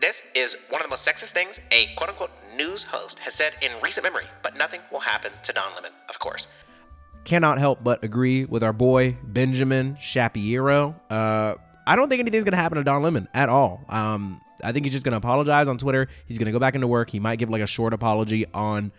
This 0.02 0.22
is 0.34 0.58
one 0.70 0.82
of 0.82 0.86
the 0.86 0.90
most 0.90 1.08
sexist 1.08 1.32
things 1.32 1.60
a 1.72 1.88
quote 1.96 2.10
unquote 2.10 2.32
news 2.58 2.84
host 2.84 3.20
has 3.20 3.36
said 3.36 3.54
in 3.62 3.72
recent 3.82 4.04
memory, 4.04 4.26
but 4.42 4.58
nothing 4.58 4.82
will 4.92 5.00
happen 5.00 5.32
to 5.44 5.54
Don 5.54 5.74
Lemon, 5.76 5.92
of 6.10 6.18
course. 6.20 6.48
cannot 7.26 7.60
help 7.60 7.84
but 7.84 8.04
agree 8.04 8.44
with 8.46 8.64
our 8.64 8.74
boy 8.74 9.16
Benjamin 9.24 9.96
Shapiro. 10.00 10.96
Uh, 11.12 11.56
I 11.90 11.96
don't 11.96 12.08
think 12.08 12.20
anything's 12.20 12.44
gonna 12.44 12.56
happen 12.56 12.78
to 12.78 12.84
Don 12.84 13.02
Lemon 13.02 13.28
at 13.34 13.50
all. 13.50 13.84
Um, 13.90 14.42
I 14.64 14.72
think 14.72 14.86
he's 14.86 14.94
just 14.94 15.04
gonna 15.04 15.18
apologize 15.18 15.68
on 15.68 15.80
Twitter. 15.80 16.08
He's 16.28 16.38
gonna 16.38 16.52
go 16.52 16.60
back 16.60 16.76
into 16.76 16.86
work. 16.86 17.10
He 17.10 17.20
might 17.20 17.38
give 17.38 17.50
like 17.50 17.64
a 17.64 17.68
short 17.68 17.94
apology 17.94 18.46
on 18.54 18.92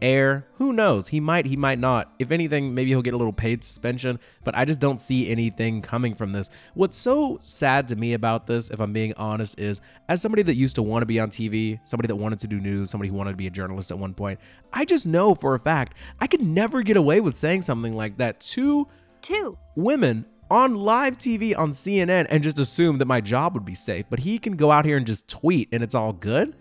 air. 0.00 0.46
Who 0.54 0.72
knows? 0.72 1.08
He 1.08 1.18
might, 1.18 1.44
he 1.44 1.56
might 1.56 1.80
not. 1.80 2.12
If 2.20 2.30
anything, 2.30 2.72
maybe 2.72 2.90
he'll 2.90 3.02
get 3.02 3.14
a 3.14 3.16
little 3.16 3.32
paid 3.32 3.64
suspension, 3.64 4.20
but 4.44 4.54
I 4.56 4.64
just 4.64 4.78
don't 4.78 4.98
see 4.98 5.28
anything 5.28 5.82
coming 5.82 6.14
from 6.14 6.30
this. 6.30 6.50
What's 6.74 6.96
so 6.96 7.36
sad 7.40 7.88
to 7.88 7.96
me 7.96 8.12
about 8.12 8.46
this, 8.46 8.70
if 8.70 8.78
I'm 8.78 8.92
being 8.92 9.12
honest, 9.16 9.58
is 9.58 9.80
as 10.08 10.22
somebody 10.22 10.44
that 10.44 10.54
used 10.54 10.76
to 10.76 10.82
want 10.82 11.02
to 11.02 11.06
be 11.06 11.18
on 11.18 11.30
TV, 11.30 11.80
somebody 11.82 12.06
that 12.06 12.16
wanted 12.16 12.38
to 12.40 12.46
do 12.46 12.60
news, 12.60 12.90
somebody 12.90 13.08
who 13.10 13.16
wanted 13.16 13.32
to 13.32 13.38
be 13.38 13.48
a 13.48 13.50
journalist 13.50 13.90
at 13.90 13.98
one 13.98 14.14
point, 14.14 14.38
I 14.72 14.84
just 14.84 15.04
know 15.04 15.34
for 15.34 15.56
a 15.56 15.58
fact 15.58 15.96
I 16.20 16.28
could 16.28 16.42
never 16.42 16.82
get 16.82 16.96
away 16.96 17.20
with 17.20 17.34
saying 17.34 17.62
something 17.62 17.96
like 17.96 18.18
that 18.18 18.38
to 18.40 18.86
Two. 19.22 19.58
women 19.76 20.24
on 20.50 20.74
live 20.74 21.16
TV 21.18 21.56
on 21.56 21.70
CNN 21.70 22.26
and 22.30 22.42
just 22.42 22.58
assume 22.58 22.98
that 22.98 23.06
my 23.06 23.20
job 23.20 23.54
would 23.54 23.64
be 23.64 23.74
safe. 23.74 24.06
But 24.10 24.20
he 24.20 24.38
can 24.38 24.56
go 24.56 24.70
out 24.70 24.84
here 24.84 24.96
and 24.96 25.06
just 25.06 25.28
tweet 25.28 25.68
and 25.72 25.82
it's 25.82 25.94
all 25.94 26.12
good. 26.12 26.54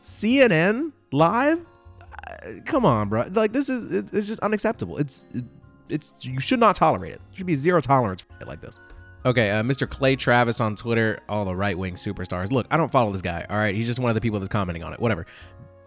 CNN 0.00 0.92
live? 1.12 1.66
Uh, 2.12 2.50
Come 2.66 2.84
on, 2.84 3.08
bro. 3.08 3.26
Like 3.32 3.52
this 3.52 3.68
is 3.68 3.90
it- 3.92 4.12
it's 4.12 4.26
just 4.26 4.40
unacceptable. 4.40 4.98
It's 4.98 5.24
it- 5.34 5.44
it's 5.88 6.12
you 6.22 6.38
should 6.38 6.60
not 6.60 6.76
tolerate 6.76 7.12
it. 7.12 7.20
There 7.30 7.38
should 7.38 7.46
be 7.46 7.54
zero 7.54 7.80
tolerance 7.80 8.20
for 8.20 8.28
it 8.40 8.46
like 8.46 8.60
this. 8.60 8.78
Okay, 9.26 9.50
uh, 9.50 9.62
Mr. 9.62 9.88
Clay 9.88 10.14
Travis 10.16 10.60
on 10.60 10.76
Twitter, 10.76 11.18
all 11.28 11.44
the 11.44 11.54
right 11.56 11.76
wing 11.76 11.94
superstars. 11.94 12.52
Look, 12.52 12.66
I 12.70 12.76
don't 12.76 12.90
follow 12.92 13.10
this 13.10 13.20
guy. 13.22 13.44
All 13.50 13.56
right, 13.56 13.74
he's 13.74 13.86
just 13.86 13.98
one 13.98 14.10
of 14.10 14.14
the 14.14 14.20
people 14.20 14.38
that's 14.38 14.50
commenting 14.52 14.82
on 14.84 14.92
it. 14.92 15.00
Whatever. 15.00 15.26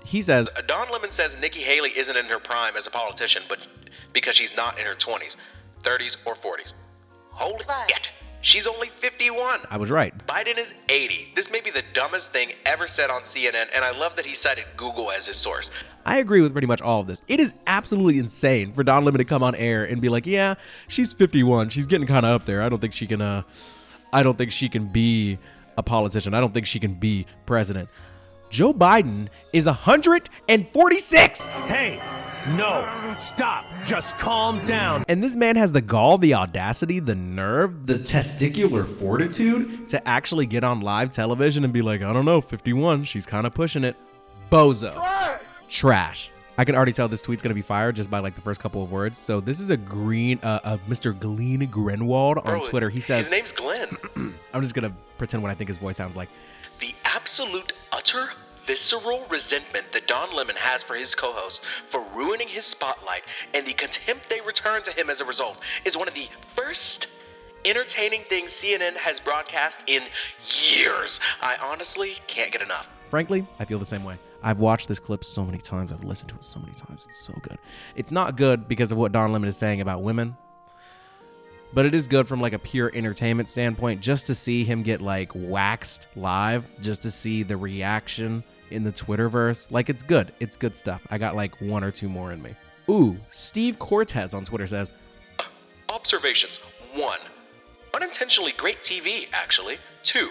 He 0.03 0.21
says, 0.21 0.49
Don 0.67 0.89
Lemon 0.91 1.11
says 1.11 1.37
Nikki 1.39 1.61
Haley 1.61 1.91
isn't 1.95 2.17
in 2.17 2.25
her 2.25 2.39
prime 2.39 2.75
as 2.75 2.87
a 2.87 2.89
politician, 2.91 3.43
but 3.47 3.59
because 4.13 4.35
she's 4.35 4.55
not 4.57 4.77
in 4.79 4.85
her 4.85 4.95
20s, 4.95 5.37
30s, 5.81 6.17
or 6.25 6.35
40s. 6.35 6.73
Holy 7.31 7.63
shit. 7.87 8.09
She's 8.41 8.65
only 8.65 8.89
51. 8.99 9.61
I 9.69 9.77
was 9.77 9.91
right. 9.91 10.13
Biden 10.25 10.57
is 10.57 10.73
80. 10.89 11.33
This 11.35 11.51
may 11.51 11.61
be 11.61 11.69
the 11.69 11.83
dumbest 11.93 12.31
thing 12.31 12.53
ever 12.65 12.87
said 12.87 13.11
on 13.11 13.21
CNN, 13.21 13.67
and 13.73 13.85
I 13.85 13.91
love 13.91 14.15
that 14.15 14.25
he 14.25 14.33
cited 14.33 14.65
Google 14.77 15.11
as 15.11 15.27
his 15.27 15.37
source. 15.37 15.69
I 16.07 16.17
agree 16.17 16.41
with 16.41 16.51
pretty 16.51 16.65
much 16.65 16.81
all 16.81 17.01
of 17.01 17.07
this. 17.07 17.21
It 17.27 17.39
is 17.39 17.53
absolutely 17.67 18.17
insane 18.17 18.73
for 18.73 18.83
Don 18.83 19.05
Lemon 19.05 19.19
to 19.19 19.25
come 19.25 19.43
on 19.43 19.53
air 19.53 19.83
and 19.83 20.01
be 20.01 20.09
like, 20.09 20.25
"Yeah, 20.25 20.55
she's 20.87 21.13
51. 21.13 21.69
She's 21.69 21.85
getting 21.85 22.07
kind 22.07 22.25
of 22.25 22.31
up 22.31 22.45
there. 22.45 22.63
I 22.63 22.69
don't 22.69 22.79
think 22.79 22.93
she 22.93 23.05
can. 23.05 23.21
Uh, 23.21 23.43
I 24.11 24.23
don't 24.23 24.37
think 24.37 24.51
she 24.51 24.69
can 24.69 24.87
be 24.87 25.37
a 25.77 25.83
politician. 25.83 26.33
I 26.33 26.41
don't 26.41 26.53
think 26.53 26.65
she 26.65 26.79
can 26.79 26.95
be 26.95 27.27
president." 27.45 27.89
Joe 28.51 28.73
Biden 28.73 29.29
is 29.53 29.65
146, 29.65 31.41
Hey, 31.41 32.01
no, 32.57 32.85
stop. 33.15 33.63
Just 33.85 34.19
calm 34.19 34.63
down. 34.65 35.05
and 35.07 35.23
this 35.23 35.37
man 35.37 35.55
has 35.55 35.71
the 35.71 35.79
gall, 35.79 36.17
the 36.17 36.33
audacity, 36.33 36.99
the 36.99 37.15
nerve, 37.15 37.87
the 37.87 37.93
testicular 37.93 38.85
fortitude 38.85 39.87
to 39.87 40.05
actually 40.05 40.47
get 40.47 40.65
on 40.65 40.81
live 40.81 41.11
television 41.11 41.63
and 41.63 41.71
be 41.71 41.81
like, 41.81 42.01
"I 42.01 42.11
don't 42.11 42.25
know, 42.25 42.41
51. 42.41 43.05
She's 43.05 43.25
kind 43.25 43.47
of 43.47 43.53
pushing 43.53 43.85
it." 43.85 43.95
Bozo. 44.51 44.93
trash. 45.69 46.29
I 46.57 46.65
can 46.65 46.75
already 46.75 46.91
tell 46.91 47.07
this 47.07 47.21
tweet's 47.21 47.41
gonna 47.41 47.55
be 47.55 47.61
fired 47.61 47.95
just 47.95 48.09
by 48.09 48.19
like 48.19 48.35
the 48.35 48.41
first 48.41 48.59
couple 48.59 48.83
of 48.83 48.91
words. 48.91 49.17
So 49.17 49.39
this 49.39 49.61
is 49.61 49.69
a 49.69 49.77
green, 49.77 50.37
uh, 50.43 50.59
uh 50.65 50.77
Mr. 50.89 51.17
Glenn 51.17 51.65
Greenwald 51.69 52.35
on 52.35 52.43
Bro, 52.43 52.63
Twitter. 52.63 52.89
He 52.89 52.99
says, 52.99 53.27
His 53.27 53.31
name's 53.31 53.53
Glenn. 53.53 53.95
"I'm 54.53 54.61
just 54.61 54.73
gonna 54.73 54.91
pretend 55.17 55.41
what 55.41 55.51
I 55.51 55.55
think 55.55 55.69
his 55.69 55.77
voice 55.77 55.95
sounds 55.95 56.17
like." 56.17 56.27
the 56.81 56.93
absolute 57.21 57.73
utter 57.91 58.29
visceral 58.65 59.23
resentment 59.29 59.85
that 59.93 60.07
Don 60.07 60.35
Lemon 60.35 60.55
has 60.55 60.81
for 60.81 60.95
his 60.95 61.13
co-host 61.13 61.61
for 61.87 62.03
ruining 62.15 62.47
his 62.47 62.65
spotlight 62.65 63.21
and 63.53 63.63
the 63.63 63.73
contempt 63.73 64.27
they 64.27 64.41
return 64.41 64.81
to 64.81 64.91
him 64.91 65.07
as 65.07 65.21
a 65.21 65.25
result 65.25 65.59
is 65.85 65.95
one 65.95 66.07
of 66.07 66.15
the 66.15 66.27
first 66.55 67.05
entertaining 67.63 68.23
things 68.27 68.51
CNN 68.51 68.95
has 68.95 69.19
broadcast 69.19 69.83
in 69.85 70.01
years. 70.47 71.19
I 71.41 71.57
honestly 71.61 72.15
can't 72.25 72.51
get 72.51 72.63
enough. 72.63 72.87
Frankly, 73.11 73.45
I 73.59 73.65
feel 73.65 73.77
the 73.77 73.85
same 73.85 74.03
way. 74.03 74.17
I've 74.41 74.59
watched 74.59 74.87
this 74.87 74.99
clip 74.99 75.23
so 75.23 75.45
many 75.45 75.59
times. 75.59 75.91
I've 75.91 76.03
listened 76.03 76.29
to 76.29 76.35
it 76.37 76.43
so 76.43 76.59
many 76.59 76.73
times. 76.73 77.05
It's 77.07 77.23
so 77.23 77.33
good. 77.43 77.59
It's 77.95 78.09
not 78.09 78.35
good 78.35 78.67
because 78.67 78.91
of 78.91 78.97
what 78.97 79.11
Don 79.11 79.31
Lemon 79.31 79.47
is 79.47 79.57
saying 79.57 79.79
about 79.79 80.01
women, 80.01 80.37
but 81.73 81.85
it 81.85 81.95
is 81.95 82.07
good 82.07 82.27
from 82.27 82.39
like 82.39 82.53
a 82.53 82.59
pure 82.59 82.91
entertainment 82.93 83.49
standpoint 83.49 84.01
just 84.01 84.27
to 84.27 84.35
see 84.35 84.63
him 84.63 84.83
get 84.83 85.01
like 85.01 85.31
waxed 85.33 86.07
live, 86.15 86.65
just 86.81 87.01
to 87.03 87.11
see 87.11 87.43
the 87.43 87.57
reaction 87.57 88.43
in 88.69 88.83
the 88.83 88.91
Twitterverse. 88.91 89.71
Like 89.71 89.89
it's 89.89 90.03
good. 90.03 90.33
It's 90.39 90.57
good 90.57 90.75
stuff. 90.75 91.05
I 91.09 91.17
got 91.17 91.35
like 91.35 91.59
one 91.61 91.83
or 91.83 91.91
two 91.91 92.09
more 92.09 92.31
in 92.31 92.41
me. 92.41 92.55
Ooh, 92.89 93.17
Steve 93.29 93.79
Cortes 93.79 94.33
on 94.33 94.43
Twitter 94.43 94.67
says, 94.67 94.91
Observations. 95.89 96.59
One, 96.93 97.19
unintentionally 97.93 98.53
great 98.53 98.81
TV, 98.81 99.27
actually. 99.31 99.77
Two, 100.03 100.29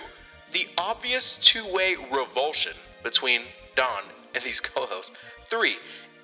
the 0.53 0.67
obvious 0.77 1.39
two 1.41 1.71
way 1.73 1.97
revulsion 2.13 2.75
between 3.03 3.43
Don 3.77 4.03
and 4.35 4.43
these 4.45 4.61
co 4.61 4.87
hosts. 4.87 5.17
Three, 5.49 5.77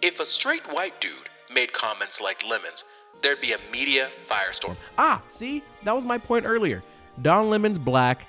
if 0.02 0.20
a 0.20 0.24
straight 0.24 0.62
white 0.72 1.00
dude 1.00 1.30
made 1.52 1.72
comments 1.72 2.20
like 2.20 2.44
lemons, 2.44 2.84
there'd 3.22 3.40
be 3.40 3.52
a 3.52 3.58
media 3.70 4.10
firestorm. 4.28 4.76
Ah, 4.98 5.22
see, 5.28 5.62
that 5.84 5.94
was 5.94 6.04
my 6.04 6.18
point 6.18 6.46
earlier. 6.46 6.82
Don 7.22 7.50
Lemon's 7.50 7.78
black 7.78 8.26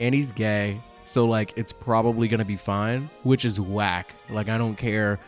and 0.00 0.14
he's 0.14 0.32
gay, 0.32 0.80
so 1.04 1.24
like 1.24 1.52
it's 1.56 1.72
probably 1.72 2.28
gonna 2.28 2.44
be 2.44 2.56
fine, 2.56 3.10
which 3.22 3.44
is 3.44 3.60
whack. 3.60 4.14
Like 4.30 4.48
I 4.48 4.58
don't 4.58 4.76
care 4.76 5.18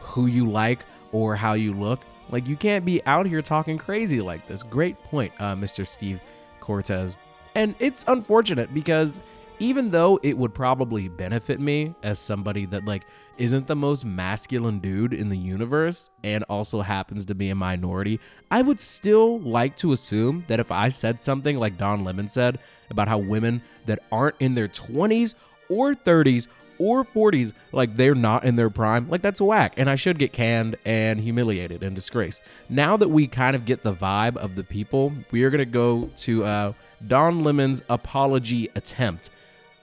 who 0.00 0.26
you 0.26 0.48
like 0.48 0.80
or 1.12 1.36
how 1.36 1.54
you 1.54 1.72
look. 1.72 2.00
Like 2.30 2.46
you 2.46 2.56
can't 2.56 2.84
be 2.84 3.04
out 3.06 3.26
here 3.26 3.42
talking 3.42 3.78
crazy 3.78 4.20
like 4.20 4.46
this. 4.46 4.62
Great 4.62 5.02
point, 5.04 5.32
uh, 5.38 5.54
Mr. 5.54 5.86
Steve 5.86 6.20
Cortes. 6.60 7.16
And 7.54 7.74
it's 7.78 8.04
unfortunate 8.08 8.72
because 8.74 9.20
even 9.58 9.90
though 9.90 10.18
it 10.22 10.36
would 10.36 10.54
probably 10.54 11.08
benefit 11.08 11.60
me 11.60 11.94
as 12.02 12.18
somebody 12.18 12.66
that 12.66 12.84
like 12.84 13.04
isn't 13.36 13.66
the 13.66 13.76
most 13.76 14.04
masculine 14.04 14.78
dude 14.78 15.12
in 15.12 15.28
the 15.28 15.36
universe 15.36 16.10
and 16.22 16.44
also 16.44 16.80
happens 16.82 17.24
to 17.26 17.34
be 17.34 17.50
a 17.50 17.54
minority, 17.54 18.20
I 18.50 18.62
would 18.62 18.80
still 18.80 19.40
like 19.40 19.76
to 19.78 19.92
assume 19.92 20.44
that 20.46 20.60
if 20.60 20.70
I 20.70 20.88
said 20.88 21.20
something 21.20 21.58
like 21.58 21.76
Don 21.76 22.04
Lemon 22.04 22.28
said 22.28 22.58
about 22.90 23.08
how 23.08 23.18
women 23.18 23.62
that 23.86 24.00
aren't 24.12 24.36
in 24.40 24.54
their 24.54 24.68
20s 24.68 25.34
or 25.68 25.92
30s 25.92 26.46
or 26.78 27.04
40s, 27.04 27.52
like 27.72 27.96
they're 27.96 28.14
not 28.14 28.44
in 28.44 28.56
their 28.56 28.70
prime, 28.70 29.08
like 29.08 29.22
that's 29.22 29.40
whack. 29.40 29.74
And 29.76 29.88
I 29.88 29.94
should 29.94 30.18
get 30.18 30.32
canned 30.32 30.76
and 30.84 31.20
humiliated 31.20 31.82
and 31.82 31.94
disgraced. 31.94 32.42
Now 32.68 32.96
that 32.96 33.08
we 33.08 33.26
kind 33.26 33.56
of 33.56 33.64
get 33.64 33.82
the 33.82 33.94
vibe 33.94 34.36
of 34.36 34.54
the 34.54 34.64
people, 34.64 35.12
we 35.30 35.44
are 35.44 35.50
going 35.50 35.58
to 35.58 35.64
go 35.64 36.10
to 36.18 36.44
uh, 36.44 36.72
Don 37.06 37.44
Lemon's 37.44 37.82
apology 37.88 38.70
attempt. 38.74 39.30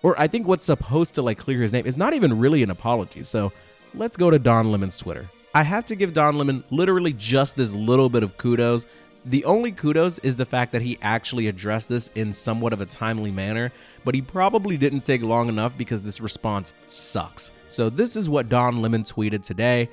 Or 0.03 0.19
I 0.19 0.27
think 0.27 0.47
what's 0.47 0.65
supposed 0.65 1.15
to 1.15 1.21
like 1.21 1.37
clear 1.37 1.61
his 1.61 1.73
name 1.73 1.85
is 1.85 1.97
not 1.97 2.13
even 2.13 2.39
really 2.39 2.63
an 2.63 2.71
apology. 2.71 3.23
So 3.23 3.51
let's 3.93 4.17
go 4.17 4.29
to 4.29 4.39
Don 4.39 4.71
Lemon's 4.71 4.97
Twitter. 4.97 5.29
I 5.53 5.63
have 5.63 5.85
to 5.87 5.95
give 5.95 6.13
Don 6.13 6.35
Lemon 6.37 6.63
literally 6.69 7.13
just 7.13 7.55
this 7.55 7.73
little 7.73 8.09
bit 8.09 8.23
of 8.23 8.37
kudos. 8.37 8.85
The 9.25 9.45
only 9.45 9.71
kudos 9.71 10.17
is 10.19 10.35
the 10.35 10.45
fact 10.45 10.71
that 10.71 10.81
he 10.81 10.97
actually 11.01 11.47
addressed 11.47 11.89
this 11.89 12.09
in 12.15 12.33
somewhat 12.33 12.73
of 12.73 12.81
a 12.81 12.85
timely 12.85 13.29
manner, 13.29 13.71
but 14.03 14.15
he 14.15 14.21
probably 14.21 14.77
didn't 14.77 15.01
take 15.01 15.21
long 15.21 15.49
enough 15.49 15.77
because 15.77 16.01
this 16.01 16.21
response 16.21 16.73
sucks. 16.87 17.51
So 17.69 17.89
this 17.89 18.15
is 18.15 18.29
what 18.29 18.49
Don 18.49 18.81
Lemon 18.81 19.03
tweeted 19.03 19.43
today 19.43 19.89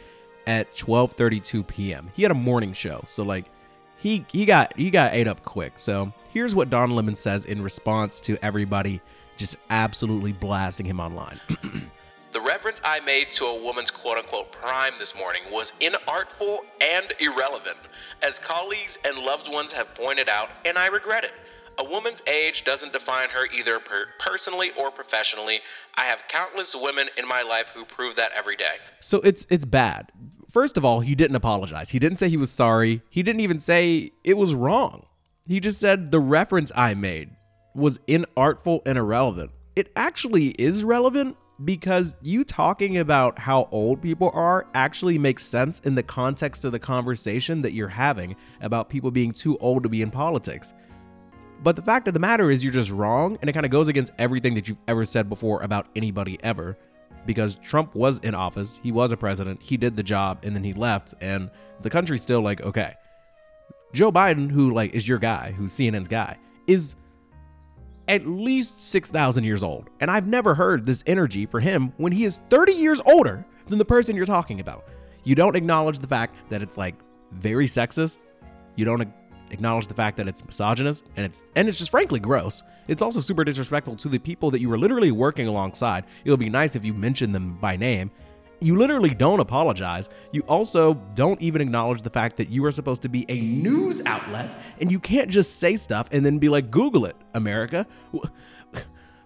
at 0.46 0.74
12:32 0.74 1.66
p.m. 1.66 2.08
He 2.14 2.22
had 2.22 2.30
a 2.30 2.34
morning 2.34 2.72
show, 2.72 3.02
so 3.04 3.22
like 3.22 3.44
he 3.98 4.24
he 4.28 4.46
got 4.46 4.74
he 4.76 4.90
got 4.90 5.12
ate 5.12 5.28
up 5.28 5.44
quick. 5.44 5.74
So 5.76 6.12
here's 6.30 6.54
what 6.54 6.70
Don 6.70 6.92
Lemon 6.92 7.14
says 7.14 7.44
in 7.44 7.60
response 7.60 8.20
to 8.20 8.38
everybody 8.42 9.02
just 9.38 9.56
absolutely 9.70 10.32
blasting 10.32 10.84
him 10.84 11.00
online. 11.00 11.40
The 12.30 12.40
reference 12.42 12.78
I 12.84 13.00
made 13.00 13.30
to 13.32 13.46
a 13.46 13.62
woman's 13.62 13.90
quote 13.90 14.18
unquote 14.18 14.52
prime 14.52 14.92
this 14.98 15.14
morning 15.14 15.42
was 15.50 15.72
inartful 15.80 16.58
and 16.78 17.14
irrelevant, 17.20 17.78
as 18.22 18.38
colleagues 18.38 18.98
and 19.02 19.16
loved 19.16 19.50
ones 19.50 19.72
have 19.72 19.94
pointed 19.94 20.28
out, 20.28 20.50
and 20.66 20.76
I 20.76 20.86
regret 20.86 21.24
it. 21.24 21.32
A 21.78 21.84
woman's 21.84 22.20
age 22.26 22.64
doesn't 22.64 22.92
define 22.92 23.30
her 23.30 23.46
either 23.46 23.80
per- 23.80 24.08
personally 24.18 24.72
or 24.78 24.90
professionally. 24.90 25.60
I 25.94 26.04
have 26.04 26.18
countless 26.28 26.76
women 26.76 27.08
in 27.16 27.26
my 27.26 27.40
life 27.40 27.68
who 27.74 27.86
prove 27.86 28.16
that 28.16 28.32
every 28.36 28.56
day. 28.56 28.76
So 29.00 29.20
it's 29.20 29.46
it's 29.48 29.64
bad. 29.64 30.12
First 30.50 30.76
of 30.76 30.84
all, 30.84 31.00
he 31.00 31.14
didn't 31.14 31.36
apologize. 31.36 31.90
He 31.90 31.98
didn't 31.98 32.18
say 32.18 32.28
he 32.28 32.36
was 32.36 32.50
sorry. 32.50 33.00
He 33.08 33.22
didn't 33.22 33.40
even 33.40 33.58
say 33.58 34.12
it 34.22 34.36
was 34.36 34.54
wrong. 34.54 35.06
He 35.46 35.60
just 35.60 35.80
said 35.80 36.10
the 36.10 36.20
reference 36.20 36.70
I 36.76 36.92
made 36.92 37.30
was 37.78 37.98
inartful 38.00 38.80
and 38.84 38.98
irrelevant. 38.98 39.50
It 39.76 39.90
actually 39.96 40.48
is 40.58 40.84
relevant 40.84 41.36
because 41.64 42.16
you 42.22 42.44
talking 42.44 42.98
about 42.98 43.38
how 43.38 43.68
old 43.72 44.00
people 44.00 44.30
are 44.32 44.66
actually 44.74 45.18
makes 45.18 45.44
sense 45.44 45.80
in 45.80 45.94
the 45.94 46.02
context 46.02 46.64
of 46.64 46.72
the 46.72 46.78
conversation 46.78 47.62
that 47.62 47.72
you're 47.72 47.88
having 47.88 48.36
about 48.60 48.88
people 48.88 49.10
being 49.10 49.32
too 49.32 49.56
old 49.58 49.82
to 49.82 49.88
be 49.88 50.02
in 50.02 50.10
politics. 50.10 50.74
But 51.62 51.74
the 51.74 51.82
fact 51.82 52.06
of 52.06 52.14
the 52.14 52.20
matter 52.20 52.50
is, 52.50 52.62
you're 52.62 52.72
just 52.72 52.90
wrong, 52.90 53.36
and 53.40 53.50
it 53.50 53.52
kind 53.52 53.66
of 53.66 53.72
goes 53.72 53.88
against 53.88 54.12
everything 54.18 54.54
that 54.54 54.68
you've 54.68 54.78
ever 54.86 55.04
said 55.04 55.28
before 55.28 55.62
about 55.62 55.88
anybody 55.96 56.38
ever. 56.42 56.76
Because 57.26 57.56
Trump 57.56 57.94
was 57.96 58.18
in 58.18 58.34
office, 58.34 58.78
he 58.82 58.92
was 58.92 59.10
a 59.10 59.16
president, 59.16 59.60
he 59.60 59.76
did 59.76 59.96
the 59.96 60.02
job, 60.04 60.38
and 60.44 60.54
then 60.54 60.62
he 60.62 60.72
left, 60.72 61.14
and 61.20 61.50
the 61.82 61.90
country's 61.90 62.22
still 62.22 62.40
like, 62.40 62.60
okay. 62.60 62.94
Joe 63.92 64.12
Biden, 64.12 64.50
who 64.50 64.72
like 64.72 64.94
is 64.94 65.08
your 65.08 65.18
guy, 65.18 65.52
who's 65.52 65.72
CNN's 65.72 66.08
guy, 66.08 66.38
is 66.68 66.94
at 68.08 68.26
least 68.26 68.80
6,000 68.80 69.44
years 69.44 69.62
old. 69.62 69.90
And 70.00 70.10
I've 70.10 70.26
never 70.26 70.54
heard 70.54 70.86
this 70.86 71.04
energy 71.06 71.46
for 71.46 71.60
him 71.60 71.92
when 71.98 72.12
he 72.12 72.24
is 72.24 72.40
30 72.50 72.72
years 72.72 73.00
older 73.06 73.44
than 73.68 73.78
the 73.78 73.84
person 73.84 74.16
you're 74.16 74.26
talking 74.26 74.60
about. 74.60 74.86
You 75.24 75.34
don't 75.34 75.56
acknowledge 75.56 75.98
the 75.98 76.06
fact 76.06 76.34
that 76.48 76.62
it's 76.62 76.76
like 76.76 76.94
very 77.32 77.66
sexist. 77.66 78.18
You 78.76 78.84
don't 78.84 79.12
acknowledge 79.50 79.86
the 79.86 79.94
fact 79.94 80.16
that 80.16 80.28
it's 80.28 80.44
misogynist 80.44 81.06
and 81.16 81.24
it's 81.24 81.44
and 81.54 81.68
it's 81.68 81.78
just 81.78 81.90
frankly 81.90 82.20
gross. 82.20 82.62
It's 82.86 83.02
also 83.02 83.20
super 83.20 83.44
disrespectful 83.44 83.96
to 83.96 84.08
the 84.08 84.18
people 84.18 84.50
that 84.50 84.60
you 84.60 84.68
were 84.68 84.78
literally 84.78 85.10
working 85.10 85.46
alongside. 85.46 86.04
It'll 86.24 86.36
be 86.36 86.48
nice 86.48 86.76
if 86.76 86.84
you 86.84 86.94
mention 86.94 87.32
them 87.32 87.58
by 87.58 87.76
name. 87.76 88.10
You 88.60 88.76
literally 88.76 89.14
don't 89.14 89.40
apologize. 89.40 90.08
You 90.32 90.42
also 90.42 90.94
don't 91.14 91.40
even 91.40 91.60
acknowledge 91.60 92.02
the 92.02 92.10
fact 92.10 92.36
that 92.38 92.48
you 92.48 92.64
are 92.64 92.72
supposed 92.72 93.02
to 93.02 93.08
be 93.08 93.24
a 93.28 93.40
news 93.40 94.02
outlet 94.04 94.56
and 94.80 94.90
you 94.90 94.98
can't 94.98 95.30
just 95.30 95.58
say 95.58 95.76
stuff 95.76 96.08
and 96.10 96.26
then 96.26 96.38
be 96.38 96.48
like, 96.48 96.70
Google 96.70 97.04
it, 97.04 97.16
America. 97.34 97.86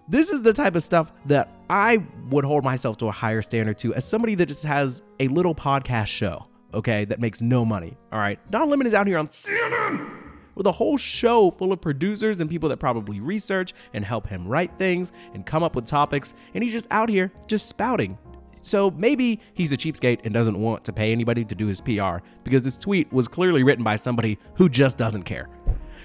This 0.07 0.29
is 0.29 0.43
the 0.43 0.51
type 0.51 0.75
of 0.75 0.83
stuff 0.83 1.13
that 1.27 1.49
I 1.69 2.03
would 2.29 2.43
hold 2.43 2.65
myself 2.65 2.97
to 2.97 3.07
a 3.07 3.11
higher 3.11 3.41
standard 3.41 3.77
to 3.79 3.93
as 3.93 4.03
somebody 4.03 4.35
that 4.35 4.47
just 4.47 4.65
has 4.65 5.01
a 5.21 5.29
little 5.29 5.55
podcast 5.55 6.07
show, 6.07 6.47
okay, 6.73 7.05
that 7.05 7.21
makes 7.21 7.41
no 7.41 7.63
money. 7.63 7.95
All 8.11 8.19
right. 8.19 8.37
Don 8.51 8.69
Lemon 8.69 8.85
is 8.85 8.93
out 8.93 9.07
here 9.07 9.17
on 9.17 9.27
CNN 9.27 10.11
with 10.55 10.67
a 10.67 10.71
whole 10.73 10.97
show 10.97 11.51
full 11.51 11.71
of 11.71 11.79
producers 11.79 12.41
and 12.41 12.49
people 12.49 12.67
that 12.69 12.77
probably 12.77 13.21
research 13.21 13.73
and 13.93 14.03
help 14.03 14.27
him 14.27 14.45
write 14.45 14.77
things 14.77 15.13
and 15.33 15.45
come 15.45 15.63
up 15.63 15.73
with 15.73 15.85
topics. 15.85 16.33
And 16.53 16.63
he's 16.63 16.73
just 16.73 16.87
out 16.91 17.07
here 17.07 17.31
just 17.47 17.67
spouting. 17.67 18.17
So 18.63 18.89
maybe 18.91 19.41
he's 19.53 19.73
a 19.73 19.77
cheapskate 19.77 20.21
and 20.23 20.33
doesn't 20.33 20.57
want 20.57 20.85
to 20.85 20.93
pay 20.93 21.11
anybody 21.11 21.43
to 21.43 21.53
do 21.53 21.67
his 21.67 21.81
PR 21.81 22.17
because 22.45 22.63
this 22.63 22.77
tweet 22.77 23.11
was 23.11 23.27
clearly 23.27 23.61
written 23.61 23.83
by 23.83 23.97
somebody 23.97 24.39
who 24.55 24.69
just 24.69 24.97
doesn't 24.97 25.23
care. 25.23 25.49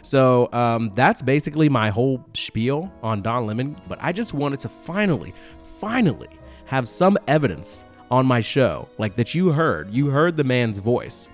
So 0.02 0.48
um, 0.52 0.90
that's 0.94 1.22
basically 1.22 1.68
my 1.68 1.90
whole 1.90 2.24
spiel 2.34 2.92
on 3.00 3.22
Don 3.22 3.46
Lemon. 3.46 3.76
But 3.86 3.98
I 4.02 4.10
just 4.10 4.34
wanted 4.34 4.58
to 4.60 4.68
finally, 4.68 5.32
finally 5.80 6.28
have 6.66 6.88
some 6.88 7.16
evidence 7.28 7.84
on 8.10 8.26
my 8.26 8.40
show, 8.40 8.88
like 8.98 9.14
that 9.16 9.34
you 9.34 9.52
heard. 9.52 9.92
You 9.92 10.08
heard 10.08 10.36
the 10.36 10.44
man's 10.44 10.78
voice. 10.78 11.28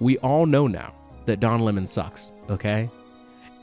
We 0.00 0.18
all 0.18 0.46
know 0.46 0.66
now 0.66 0.94
that 1.26 1.38
Don 1.38 1.60
Lemon 1.60 1.86
sucks, 1.86 2.32
okay? 2.50 2.90